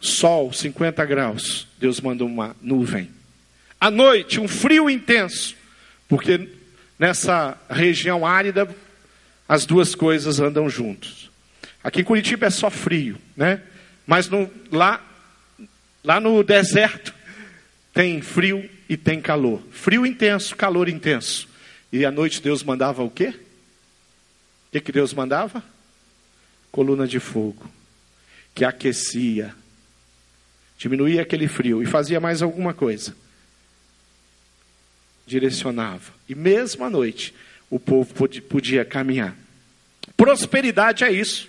[0.00, 3.10] Sol, 50 graus, Deus mandou uma nuvem
[3.84, 5.54] à noite, um frio intenso,
[6.08, 6.48] porque
[6.98, 8.66] nessa região árida
[9.46, 11.30] as duas coisas andam juntos.
[11.82, 13.60] Aqui em Curitiba é só frio, né?
[14.06, 15.02] Mas no, lá,
[16.04, 17.12] lá no deserto
[17.92, 19.62] tem frio e tem calor.
[19.72, 21.48] Frio intenso, calor intenso.
[21.90, 23.28] E à noite Deus mandava o quê?
[23.28, 25.64] O que, que Deus mandava?
[26.70, 27.70] Coluna de fogo,
[28.54, 29.54] que aquecia,
[30.76, 33.14] diminuía aquele frio e fazia mais alguma coisa
[35.26, 36.12] direcionava.
[36.28, 37.34] E mesmo à noite,
[37.70, 38.12] o povo
[38.48, 39.34] podia caminhar.
[40.16, 41.48] Prosperidade é isso.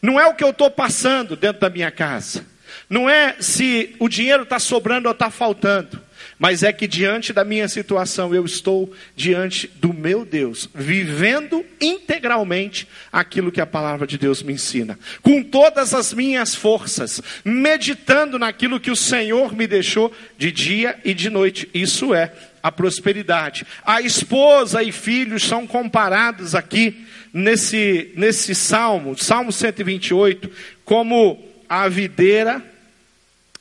[0.00, 2.44] Não é o que eu estou passando dentro da minha casa.
[2.88, 6.00] Não é se o dinheiro está sobrando ou está faltando.
[6.38, 12.88] Mas é que diante da minha situação, eu estou diante do meu Deus, vivendo integralmente
[13.12, 18.80] aquilo que a palavra de Deus me ensina, com todas as minhas forças, meditando naquilo
[18.80, 21.68] que o Senhor me deixou de dia e de noite.
[21.72, 22.32] Isso é
[22.62, 23.66] a prosperidade.
[23.84, 30.50] A esposa e filhos são comparados aqui nesse, nesse salmo, Salmo 128,
[30.84, 32.62] como a videira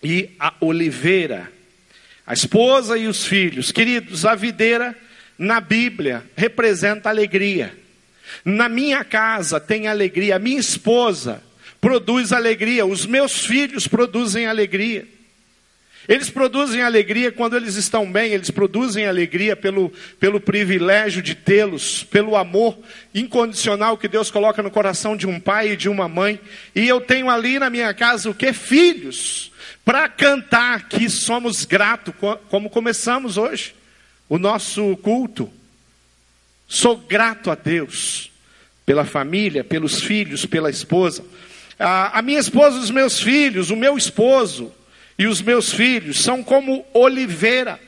[0.04, 1.52] e a oliveira.
[2.26, 3.72] A esposa e os filhos.
[3.72, 4.96] Queridos, a videira
[5.38, 7.78] na Bíblia representa alegria.
[8.44, 11.44] Na minha casa tem alegria, a minha esposa
[11.80, 15.06] produz alegria, os meus filhos produzem alegria.
[16.08, 22.04] Eles produzem alegria quando eles estão bem, eles produzem alegria pelo, pelo privilégio de tê-los,
[22.04, 22.78] pelo amor
[23.16, 26.40] incondicional que Deus coloca no coração de um pai e de uma mãe.
[26.76, 28.52] E eu tenho ali na minha casa o que?
[28.52, 29.52] Filhos,
[29.86, 32.14] para cantar que somos gratos,
[32.50, 33.74] como começamos hoje,
[34.28, 35.50] o nosso culto.
[36.68, 38.30] Sou grato a Deus
[38.86, 41.24] pela família, pelos filhos, pela esposa.
[41.80, 44.70] A, a minha esposa, os meus filhos, o meu esposo
[45.18, 47.80] e os meus filhos são como oliveira.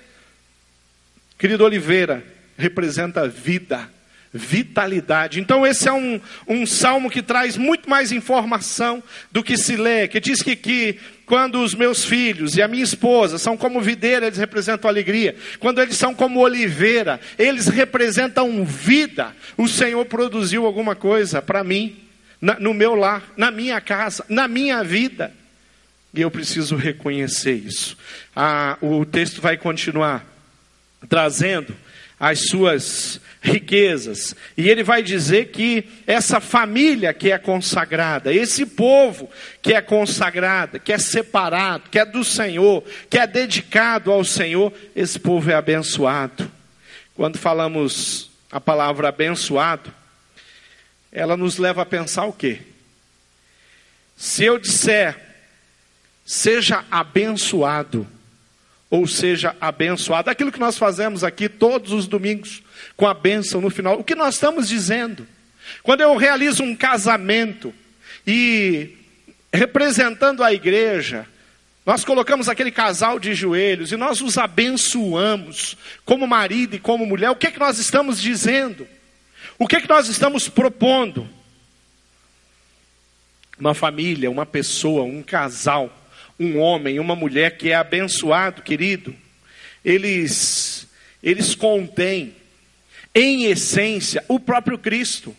[1.37, 2.23] Querido Oliveira,
[2.57, 3.89] representa vida,
[4.33, 5.39] vitalidade.
[5.39, 10.07] Então, esse é um, um salmo que traz muito mais informação do que se lê,
[10.07, 14.27] que diz que, que quando os meus filhos e a minha esposa são como videira,
[14.27, 15.35] eles representam alegria.
[15.59, 19.35] Quando eles são como oliveira, eles representam vida.
[19.57, 21.97] O Senhor produziu alguma coisa para mim,
[22.39, 25.33] na, no meu lar, na minha casa, na minha vida.
[26.15, 27.97] E eu preciso reconhecer isso.
[28.33, 30.25] Ah, o texto vai continuar
[31.09, 31.75] trazendo
[32.17, 34.33] as suas riquezas.
[34.55, 39.29] E ele vai dizer que essa família que é consagrada, esse povo
[39.61, 44.71] que é consagrado, que é separado, que é do Senhor, que é dedicado ao Senhor,
[44.95, 46.49] esse povo é abençoado.
[47.13, 49.93] Quando falamos a palavra abençoado,
[51.11, 52.61] ela nos leva a pensar o quê?
[54.15, 55.34] Se eu disser
[56.25, 58.07] Seja abençoado.
[58.89, 60.29] ou seja abençoado.
[60.29, 62.63] Aquilo que nós fazemos aqui todos os domingos,
[62.95, 63.99] com a bênção no final.
[63.99, 65.27] O que nós estamos dizendo?
[65.83, 67.73] Quando eu realizo um casamento
[68.25, 68.91] e
[69.51, 71.27] representando a igreja,
[71.85, 77.31] nós colocamos aquele casal de joelhos e nós os abençoamos como marido e como mulher.
[77.31, 78.87] O que é que nós estamos dizendo?
[79.57, 81.27] O que é que nós estamos propondo?
[83.59, 85.91] Uma família, uma pessoa, um casal,
[86.39, 89.15] um homem, uma mulher que é abençoado, querido,
[89.83, 90.87] eles
[91.23, 92.35] eles contêm
[93.13, 95.35] em essência o próprio Cristo.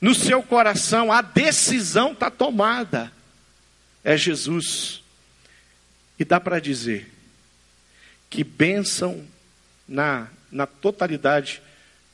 [0.00, 3.12] No seu coração a decisão está tomada.
[4.02, 5.02] É Jesus.
[6.18, 7.12] E dá para dizer
[8.30, 9.24] que bênção
[9.86, 11.60] na, na totalidade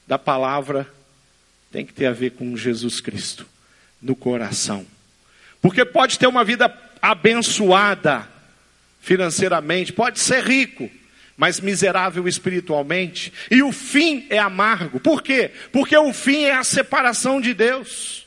[0.07, 0.93] da palavra
[1.71, 3.47] tem que ter a ver com Jesus Cristo
[4.01, 4.87] no coração.
[5.61, 6.69] Porque pode ter uma vida
[7.03, 8.29] abençoada
[9.01, 10.89] financeiramente, pode ser rico,
[11.37, 15.01] mas miserável espiritualmente, e o fim é amargo.
[15.01, 15.51] Por quê?
[15.73, 18.25] Porque o fim é a separação de Deus.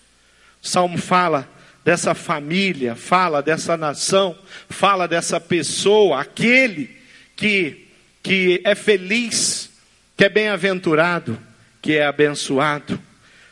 [0.61, 1.49] O Salmo fala
[1.85, 6.89] dessa família, fala dessa nação, fala dessa pessoa, aquele
[7.35, 7.87] que,
[8.21, 9.69] que é feliz,
[10.17, 11.39] que é bem-aventurado,
[11.81, 12.99] que é abençoado.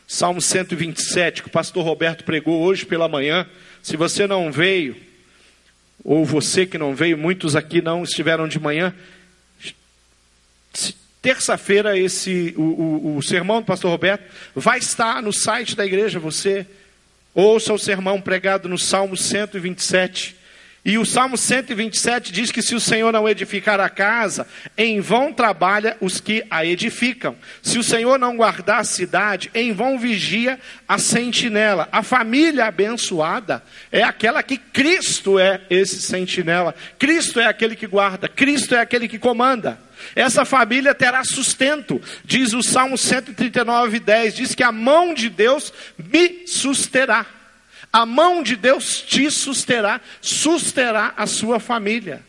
[0.06, 3.48] Salmo 127, que o pastor Roberto pregou hoje pela manhã.
[3.82, 4.96] Se você não veio,
[6.04, 8.94] ou você que não veio, muitos aqui não estiveram de manhã.
[11.22, 14.22] Terça-feira, esse o, o, o sermão do pastor Roberto
[14.54, 16.20] vai estar no site da igreja.
[16.20, 16.66] Você
[17.34, 20.36] Ouça o sermão pregado no Salmo 127.
[20.84, 25.32] E o Salmo 127 diz que se o Senhor não edificar a casa, em vão
[25.32, 27.34] trabalha os que a edificam.
[27.62, 31.88] Se o Senhor não guardar a cidade, em vão vigia a sentinela.
[31.90, 36.74] A família abençoada é aquela que Cristo é esse sentinela.
[36.98, 39.78] Cristo é aquele que guarda, Cristo é aquele que comanda.
[40.14, 45.72] Essa família terá sustento, diz o Salmo 139, 10, diz que a mão de Deus
[45.96, 47.24] me susterá.
[47.94, 52.24] A mão de Deus te susterá, susterá a sua família.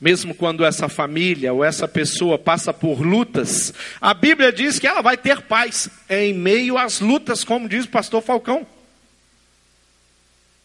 [0.00, 5.00] Mesmo quando essa família ou essa pessoa passa por lutas, a Bíblia diz que ela
[5.00, 8.66] vai ter paz em meio às lutas, como diz o pastor Falcão.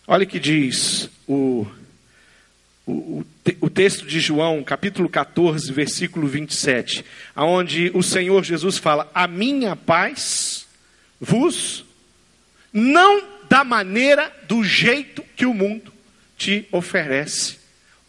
[0.07, 1.67] Olha que diz o
[2.87, 3.23] o,
[3.61, 7.05] o, texto de João, capítulo 14, versículo 27,
[7.35, 10.67] aonde o Senhor Jesus fala: A minha paz
[11.19, 11.85] vos
[12.71, 15.91] não da maneira, do jeito que o mundo
[16.37, 17.57] te oferece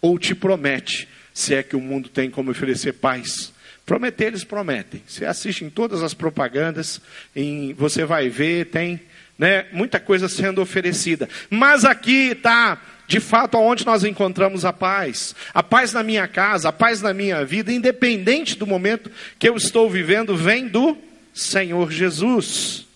[0.00, 3.52] ou te promete, se é que o mundo tem como oferecer paz.
[3.86, 5.02] Prometer, eles prometem.
[5.06, 7.00] Você assiste em todas as propagandas,
[7.34, 9.00] em, você vai ver, tem
[9.38, 11.28] né, muita coisa sendo oferecida.
[11.48, 15.34] Mas aqui está de fato aonde nós encontramos a paz.
[15.52, 19.56] A paz na minha casa, a paz na minha vida, independente do momento que eu
[19.56, 20.96] estou vivendo, vem do
[21.34, 22.86] Senhor Jesus.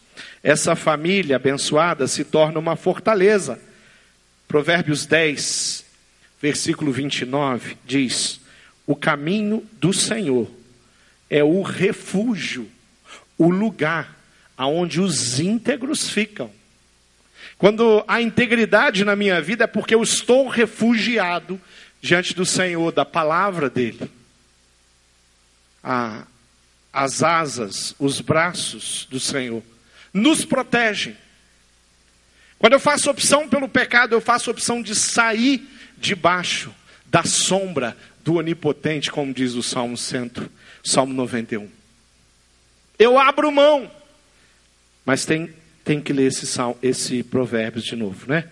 [0.44, 3.58] Essa família abençoada se torna uma fortaleza.
[4.46, 5.82] Provérbios 10,
[6.38, 8.42] versículo 29 diz:
[8.86, 10.50] O caminho do Senhor
[11.30, 12.70] é o refúgio,
[13.38, 14.14] o lugar
[14.54, 16.50] aonde os íntegros ficam.
[17.56, 21.58] Quando há integridade na minha vida é porque eu estou refugiado
[22.02, 24.10] diante do Senhor, da palavra dEle.
[25.82, 26.26] Ah,
[26.92, 29.62] as asas, os braços do Senhor
[30.14, 31.16] nos protegem.
[32.58, 36.72] Quando eu faço opção pelo pecado, eu faço opção de sair debaixo
[37.06, 40.30] da sombra do Onipotente, como diz o Salmo 100,
[40.82, 41.68] Salmo 91.
[42.98, 43.90] Eu abro mão,
[45.04, 45.52] mas tem
[45.84, 46.46] tem que ler esse,
[46.82, 48.48] esse Provérbios de novo, né?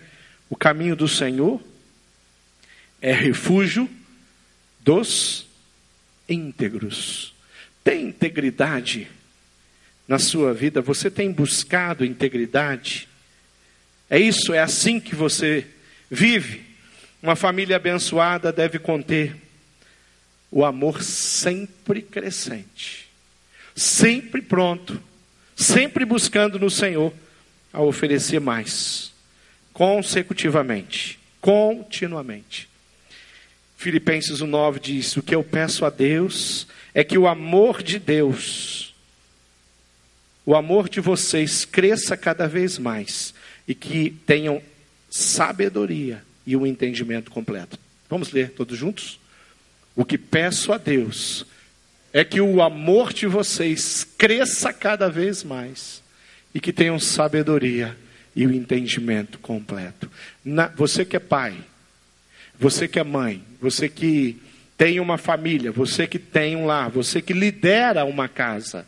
[0.49, 1.59] O caminho do Senhor
[3.01, 3.89] é refúgio
[4.79, 5.47] dos
[6.29, 7.33] íntegros.
[7.83, 9.07] Tem integridade
[10.07, 10.81] na sua vida?
[10.81, 13.07] Você tem buscado integridade?
[14.09, 15.65] É isso, é assim que você
[16.09, 16.61] vive?
[17.21, 19.35] Uma família abençoada deve conter
[20.51, 23.07] o amor sempre crescente,
[23.75, 25.01] sempre pronto,
[25.55, 27.11] sempre buscando no Senhor
[27.71, 29.11] a oferecer mais,
[29.73, 32.69] consecutivamente, continuamente.
[33.75, 38.92] Filipenses 1,9 diz: O que eu peço a Deus é que o amor de Deus,
[40.45, 43.33] o amor de vocês cresça cada vez mais
[43.67, 44.61] e que tenham
[45.09, 47.77] sabedoria e um entendimento completo.
[48.09, 49.19] Vamos ler todos juntos?
[49.95, 51.45] O que peço a Deus
[52.11, 56.01] é que o amor de vocês cresça cada vez mais
[56.53, 57.97] e que tenham sabedoria
[58.35, 60.09] e o entendimento completo.
[60.43, 61.55] Na, você que é pai,
[62.59, 64.39] você que é mãe, você que
[64.77, 68.85] tem uma família, você que tem um lar, você que lidera uma casa,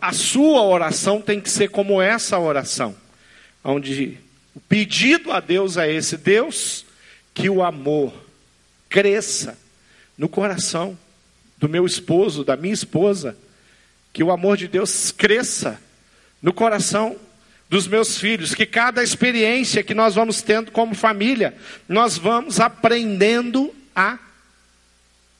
[0.00, 2.96] a sua oração tem que ser como essa oração,
[3.62, 4.18] onde
[4.54, 6.84] o pedido a Deus é esse: Deus,
[7.34, 8.12] que o amor
[8.88, 9.58] cresça
[10.16, 10.98] no coração
[11.58, 13.36] do meu esposo, da minha esposa,
[14.12, 15.80] que o amor de Deus cresça
[16.40, 17.16] no coração
[17.68, 21.54] dos meus filhos, que cada experiência que nós vamos tendo como família,
[21.88, 24.18] nós vamos aprendendo a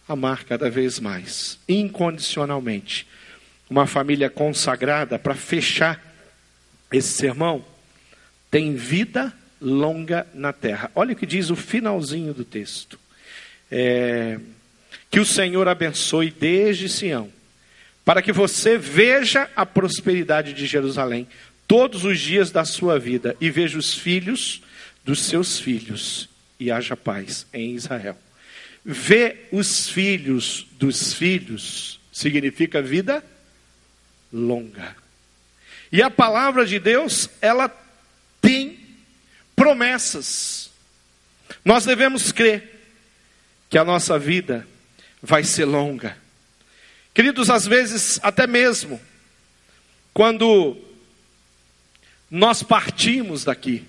[0.06, 3.06] amar cada vez mais, incondicionalmente.
[3.68, 6.02] Uma família consagrada, para fechar
[6.90, 7.64] esse sermão,
[8.50, 10.90] tem vida longa na terra.
[10.94, 12.98] Olha o que diz o finalzinho do texto.
[13.70, 14.38] É,
[15.10, 17.30] que o Senhor abençoe desde Sião,
[18.04, 21.28] para que você veja a prosperidade de Jerusalém
[21.66, 24.62] todos os dias da sua vida e veja os filhos
[25.04, 28.16] dos seus filhos e haja paz em Israel.
[28.84, 33.37] Ver os filhos dos filhos significa vida longa.
[35.90, 37.68] E a palavra de Deus, ela
[38.40, 38.78] tem
[39.56, 40.70] promessas.
[41.64, 42.78] Nós devemos crer
[43.70, 44.66] que a nossa vida
[45.22, 46.16] vai ser longa.
[47.12, 49.00] Queridos, às vezes, até mesmo,
[50.14, 50.76] quando
[52.30, 53.84] nós partimos daqui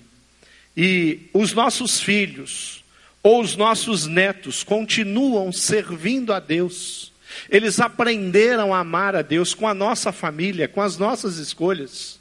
[0.76, 2.82] e os nossos filhos
[3.22, 7.09] ou os nossos netos continuam servindo a Deus,
[7.48, 12.18] eles aprenderam a amar a Deus com a nossa família, com as nossas escolhas.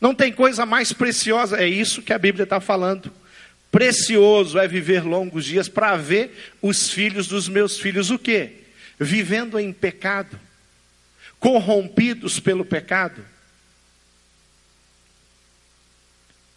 [0.00, 3.12] Não tem coisa mais preciosa, é isso que a Bíblia está falando.
[3.70, 8.52] Precioso é viver longos dias para ver os filhos dos meus filhos o quê?
[8.98, 10.38] Vivendo em pecado,
[11.38, 13.22] corrompidos pelo pecado.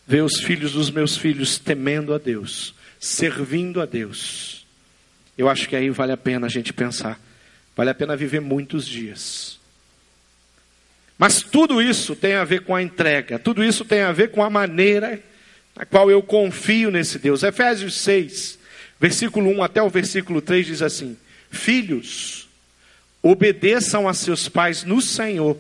[0.07, 4.65] Ver os filhos dos meus filhos temendo a Deus, servindo a Deus.
[5.37, 7.19] Eu acho que aí vale a pena a gente pensar.
[7.75, 9.59] Vale a pena viver muitos dias.
[11.17, 14.43] Mas tudo isso tem a ver com a entrega, tudo isso tem a ver com
[14.43, 15.21] a maneira
[15.75, 17.43] na qual eu confio nesse Deus.
[17.43, 18.57] Efésios 6,
[18.99, 21.15] versículo 1 até o versículo 3 diz assim:
[21.49, 22.49] Filhos,
[23.21, 25.57] obedeçam a seus pais no Senhor,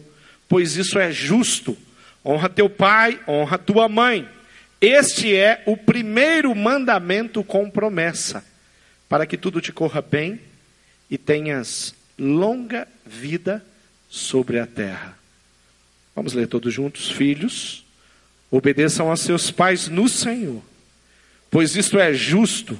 [0.49, 1.77] pois isso é justo.
[2.25, 4.27] Honra teu pai, honra tua mãe.
[4.79, 8.43] Este é o primeiro mandamento com promessa,
[9.07, 10.41] para que tudo te corra bem
[11.07, 13.65] e tenhas longa vida
[14.07, 15.17] sobre a terra.
[16.15, 17.83] Vamos ler todos juntos, filhos,
[18.51, 20.61] obedeçam a seus pais no Senhor,
[21.49, 22.77] pois isto é justo.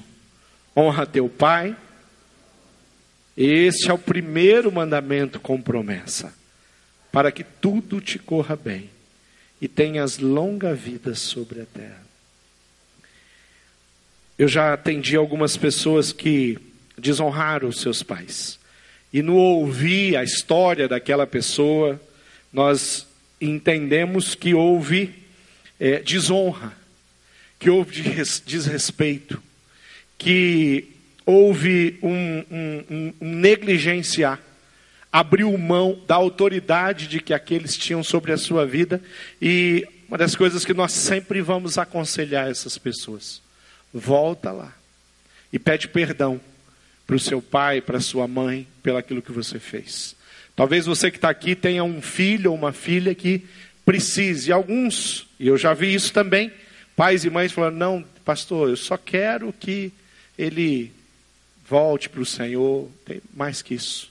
[0.78, 1.76] Honra teu pai.
[3.36, 6.34] Este é o primeiro mandamento com promessa,
[7.12, 8.89] para que tudo te corra bem
[9.60, 12.02] e tenhas longa vida sobre a terra.
[14.38, 16.58] Eu já atendi algumas pessoas que
[16.98, 18.61] desonraram os seus pais.
[19.14, 21.99] E no ouvir a história daquela pessoa,
[22.51, 23.05] nós
[23.39, 25.14] entendemos que houve
[25.80, 26.74] é, desonra,
[27.59, 28.03] que houve
[28.45, 29.41] desrespeito,
[30.18, 30.91] que
[31.26, 34.39] houve um, um, um negligenciar,
[35.12, 39.01] abriu mão da autoridade de que aqueles tinham sobre a sua vida,
[39.41, 43.41] e uma das coisas que nós sempre vamos aconselhar essas pessoas:
[43.93, 44.74] volta lá
[45.51, 46.39] e pede perdão
[47.12, 50.16] para o seu pai, para a sua mãe, pelo aquilo que você fez.
[50.55, 53.43] Talvez você que está aqui tenha um filho ou uma filha que
[53.84, 54.49] precise.
[54.49, 56.53] Alguns, e eu já vi isso também,
[56.95, 59.91] pais e mães falando: não, pastor, eu só quero que
[60.39, 60.89] ele
[61.68, 62.89] volte para o Senhor.
[63.03, 64.09] Tem mais que isso.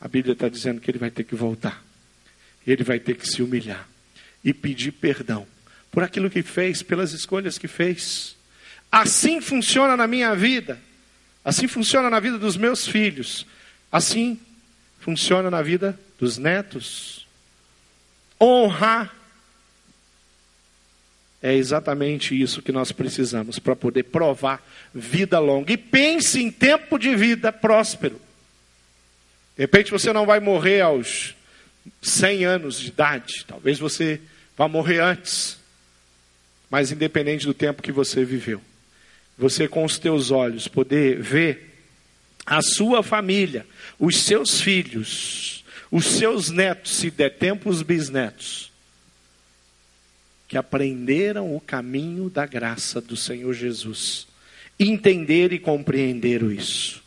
[0.00, 1.80] A Bíblia está dizendo que ele vai ter que voltar.
[2.66, 3.88] Ele vai ter que se humilhar
[4.44, 5.46] e pedir perdão
[5.88, 8.34] por aquilo que fez, pelas escolhas que fez.
[8.90, 10.89] Assim funciona na minha vida.
[11.44, 13.46] Assim funciona na vida dos meus filhos.
[13.90, 14.38] Assim
[15.00, 17.26] funciona na vida dos netos.
[18.40, 19.14] Honrar
[21.42, 24.62] é exatamente isso que nós precisamos para poder provar
[24.94, 25.72] vida longa.
[25.72, 28.20] E pense em tempo de vida próspero.
[29.56, 31.34] De repente você não vai morrer aos
[32.02, 34.20] 100 anos de idade, talvez você
[34.56, 35.58] vá morrer antes.
[36.70, 38.60] Mas independente do tempo que você viveu,
[39.40, 41.78] você com os teus olhos poder ver
[42.44, 43.66] a sua família,
[43.98, 48.70] os seus filhos, os seus netos, se der tempo, os bisnetos,
[50.46, 54.26] que aprenderam o caminho da graça do Senhor Jesus,
[54.78, 57.02] entender e compreender isso.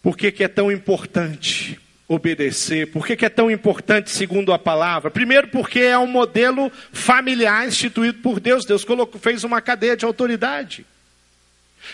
[0.00, 2.90] Por que, que é tão importante obedecer?
[2.90, 5.10] Por que, que é tão importante, segundo a palavra?
[5.10, 8.64] Primeiro, porque é um modelo familiar instituído por Deus.
[8.64, 10.86] Deus colocou, fez uma cadeia de autoridade.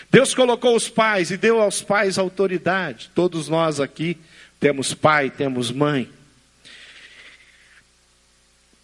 [0.09, 3.11] Deus colocou os pais e deu aos pais autoridade.
[3.13, 4.17] Todos nós aqui
[4.59, 6.09] temos pai, temos mãe.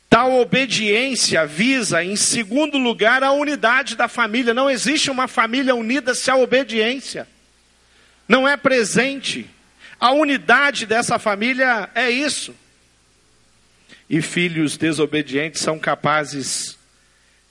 [0.09, 4.53] Tal obediência visa, em segundo lugar, a unidade da família.
[4.53, 7.25] Não existe uma família unida se a obediência
[8.27, 9.49] não é presente.
[10.01, 12.55] A unidade dessa família é isso.
[14.09, 16.75] E filhos desobedientes são capazes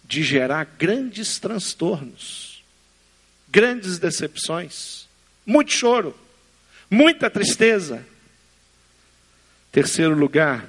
[0.03, 2.64] de gerar grandes transtornos,
[3.48, 5.07] grandes decepções,
[5.46, 6.18] muito choro,
[6.90, 8.05] muita tristeza.
[9.70, 10.68] Terceiro lugar,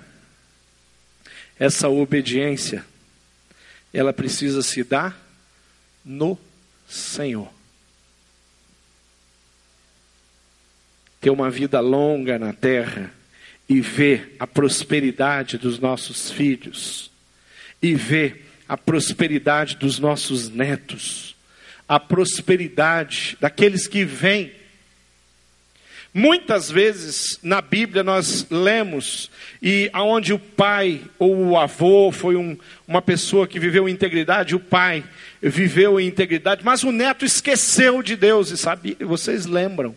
[1.57, 2.85] essa obediência,
[3.91, 5.19] ela precisa se dar
[6.05, 6.37] no
[6.87, 7.51] Senhor.
[11.21, 13.11] Ter uma vida longa na terra
[13.69, 17.09] e ver a prosperidade dos nossos filhos,
[17.81, 21.35] e ver a prosperidade dos nossos netos,
[21.87, 24.51] a prosperidade daqueles que vêm.
[26.13, 32.57] Muitas vezes na Bíblia nós lemos e aonde o pai ou o avô foi um,
[32.85, 35.01] uma pessoa que viveu em integridade, o pai
[35.41, 39.95] viveu em integridade, mas o neto esqueceu de Deus e sabe, vocês lembram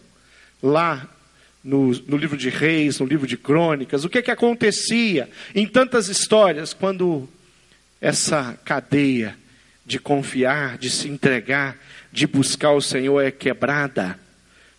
[0.62, 1.08] lá
[1.64, 6.08] no, no livro de Reis, no livro de Crônicas, o que que acontecia em tantas
[6.08, 7.26] histórias quando
[8.00, 9.34] essa cadeia
[9.86, 11.78] de confiar, de se entregar,
[12.12, 14.18] de buscar o Senhor é quebrada.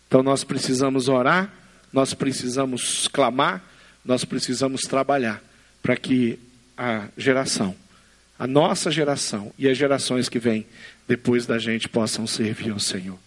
[0.07, 1.51] Então nós precisamos orar,
[1.91, 3.63] nós precisamos clamar,
[4.03, 5.41] nós precisamos trabalhar
[5.81, 6.37] para que
[6.77, 7.75] a geração,
[8.37, 10.65] a nossa geração e as gerações que vêm
[11.07, 13.24] depois da gente possam servir ao Senhor.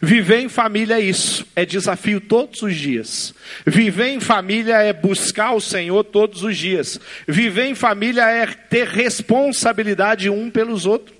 [0.00, 3.34] Viver em família é isso, é desafio todos os dias.
[3.66, 7.00] Viver em família é buscar o Senhor todos os dias.
[7.26, 11.14] Viver em família é ter responsabilidade um pelos outros.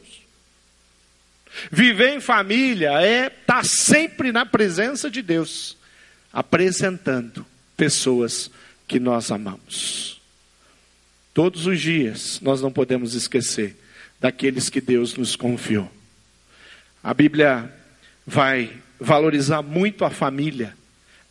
[1.71, 5.77] Viver em família é estar tá sempre na presença de Deus,
[6.33, 7.47] apresentando
[7.77, 8.51] pessoas
[8.89, 10.21] que nós amamos.
[11.33, 13.77] Todos os dias nós não podemos esquecer
[14.21, 15.91] daqueles que Deus nos confiou.
[17.03, 17.71] A Bíblia
[18.27, 20.75] vai valorizar muito a família,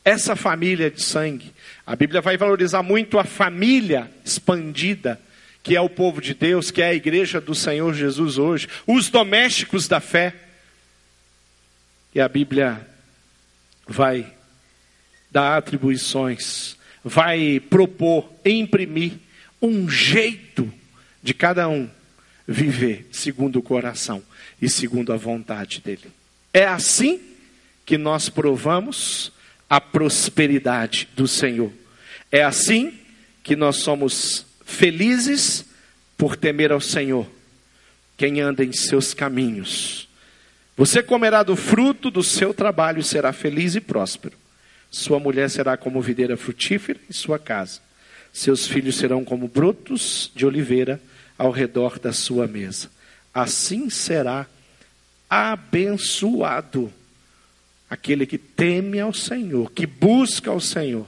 [0.04, 1.54] essa família de sangue.
[1.86, 5.20] A Bíblia vai valorizar muito a família expandida
[5.64, 9.10] que é o povo de Deus, que é a igreja do Senhor Jesus hoje, os
[9.10, 10.36] domésticos da fé.
[12.14, 12.86] E a Bíblia
[13.88, 14.32] vai
[15.32, 19.14] dar atribuições, vai propor, imprimir
[19.62, 20.72] um jeito
[21.24, 21.90] de cada um
[22.46, 24.22] viver segundo o coração
[24.62, 26.12] e segundo a vontade dele.
[26.54, 27.20] É assim
[27.86, 29.32] que nós provamos
[29.70, 31.72] a prosperidade do Senhor.
[32.32, 32.94] É assim
[33.44, 35.66] que nós somos Felizes
[36.18, 37.28] por temer ao Senhor,
[38.18, 40.08] quem anda em seus caminhos.
[40.76, 44.36] Você comerá do fruto do seu trabalho e será feliz e próspero.
[44.90, 47.82] Sua mulher será como videira frutífera em sua casa.
[48.32, 51.00] Seus filhos serão como brotos de oliveira
[51.38, 52.90] ao redor da sua mesa.
[53.34, 54.48] Assim será
[55.34, 56.94] abençoado
[57.90, 61.08] aquele que teme ao Senhor, que busca ao Senhor.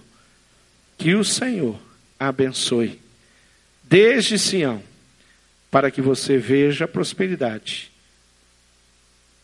[0.98, 1.80] Que o Senhor
[2.20, 3.00] abençoe
[3.84, 4.82] desde Sião,
[5.70, 7.92] para que você veja a prosperidade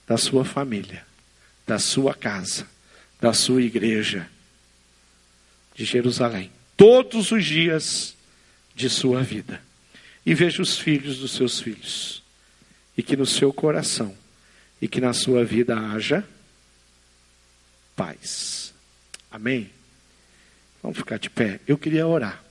[0.08, 1.06] da sua família,
[1.68, 2.66] da sua casa,
[3.20, 4.28] da sua igreja
[5.76, 8.16] de Jerusalém, todos os dias
[8.74, 9.62] de sua vida.
[10.26, 12.24] E veja os filhos dos seus filhos,
[12.98, 14.21] e que no seu coração
[14.82, 16.26] e que na sua vida haja
[17.96, 18.74] paz.
[19.30, 19.70] Amém?
[20.82, 21.60] Vamos ficar de pé.
[21.68, 22.44] Eu queria orar.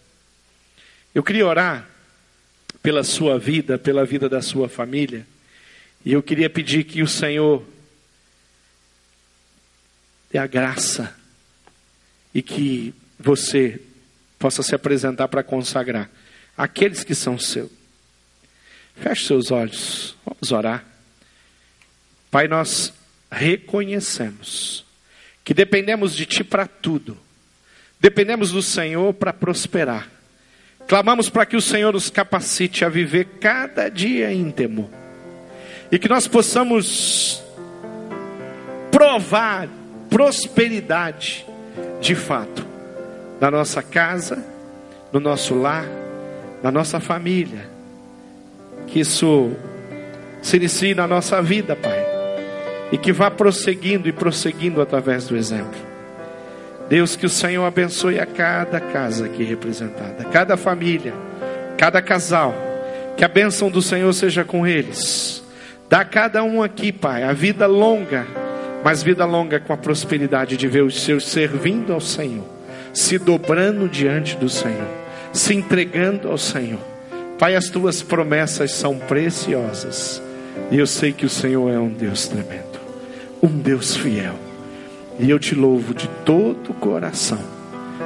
[1.14, 1.88] Eu queria orar
[2.82, 5.26] pela sua vida, pela vida da sua família,
[6.04, 7.62] e eu queria pedir que o Senhor
[10.30, 11.14] dê a graça
[12.32, 13.80] e que você
[14.38, 16.08] possa se apresentar para consagrar
[16.56, 17.70] aqueles que são seus.
[18.96, 20.89] Feche seus olhos, vamos orar.
[22.30, 22.92] Pai, nós
[23.30, 24.84] reconhecemos
[25.44, 27.16] que dependemos de Ti para tudo,
[27.98, 30.08] dependemos do Senhor para prosperar.
[30.86, 34.90] Clamamos para que o Senhor nos capacite a viver cada dia temor.
[35.92, 37.42] E que nós possamos
[38.90, 39.68] provar
[40.08, 41.46] prosperidade
[42.00, 42.66] de fato
[43.40, 44.44] na nossa casa,
[45.12, 45.86] no nosso lar,
[46.62, 47.68] na nossa família.
[48.88, 49.52] Que isso
[50.42, 51.99] se inicie na nossa vida, Pai.
[52.92, 55.78] E que vá prosseguindo e prosseguindo através do exemplo.
[56.88, 61.14] Deus, que o Senhor abençoe a cada casa aqui representada, cada família,
[61.76, 62.54] cada casal.
[63.16, 65.44] Que a bênção do Senhor seja com eles.
[65.90, 68.26] Dá a cada um aqui, Pai, a vida longa,
[68.84, 72.44] mas vida longa com a prosperidade de ver os seus servindo ao Senhor,
[72.94, 74.88] se dobrando diante do Senhor,
[75.32, 76.78] se entregando ao Senhor.
[77.38, 80.22] Pai, as tuas promessas são preciosas,
[80.70, 82.69] e eu sei que o Senhor é um Deus tremendo,
[83.60, 84.34] Deus fiel,
[85.18, 87.38] e eu te louvo de todo o coração,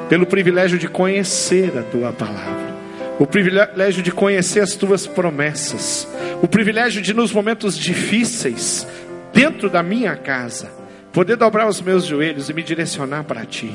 [0.08, 2.74] pelo privilégio de conhecer a tua palavra.
[3.18, 6.08] O privilégio de conhecer as tuas promessas,
[6.42, 8.86] o privilégio de, nos momentos difíceis,
[9.32, 10.68] dentro da minha casa,
[11.12, 13.72] poder dobrar os meus joelhos e me direcionar para ti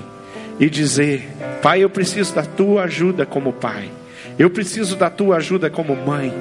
[0.60, 1.26] e dizer:
[1.62, 3.90] Pai, eu preciso da tua ajuda como pai,
[4.38, 6.34] eu preciso da tua ajuda como mãe,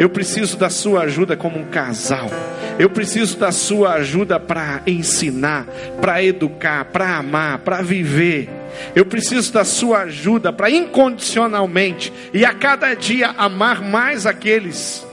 [0.00, 2.30] eu preciso da sua ajuda como um casal,
[2.78, 5.66] eu preciso da sua ajuda para ensinar,
[6.00, 8.48] para educar, para amar, para viver.
[8.96, 15.06] Eu preciso da sua ajuda para incondicionalmente e a cada dia amar mais aqueles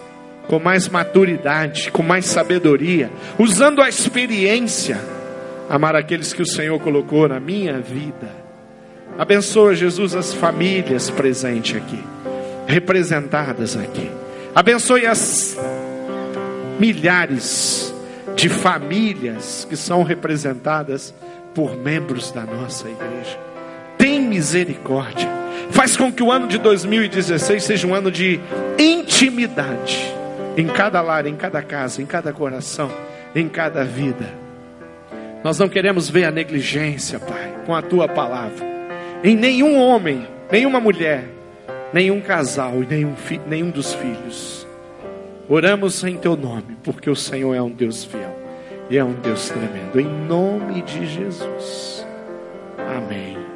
[0.48, 5.02] com mais maturidade, com mais sabedoria, usando a experiência,
[5.70, 8.32] amar aqueles que o Senhor colocou na minha vida.
[9.20, 12.02] Abençoa, Jesus, as famílias presentes aqui,
[12.66, 14.10] representadas aqui.
[14.58, 15.56] Abençoe as
[16.80, 17.94] milhares
[18.36, 21.14] de famílias que são representadas
[21.54, 23.40] por membros da nossa igreja.
[24.00, 25.30] Tem misericórdia.
[25.70, 28.40] Faz com que o ano de 2016 seja um ano de
[28.80, 30.12] intimidade
[30.58, 32.92] em cada lar, em cada casa, em cada coração,
[33.36, 34.26] em cada vida.
[35.44, 38.66] Nós não queremos ver a negligência, Pai, com a tua palavra.
[39.24, 41.37] Em nenhum homem, nenhuma mulher,
[41.94, 43.16] nenhum casal e nenhum,
[43.48, 44.68] nenhum dos filhos.
[45.50, 48.36] Oramos em teu nome, porque o Senhor é um Deus fiel
[48.90, 50.00] e é um Deus tremendo.
[50.00, 52.06] Em nome de Jesus.
[52.78, 53.47] Amém.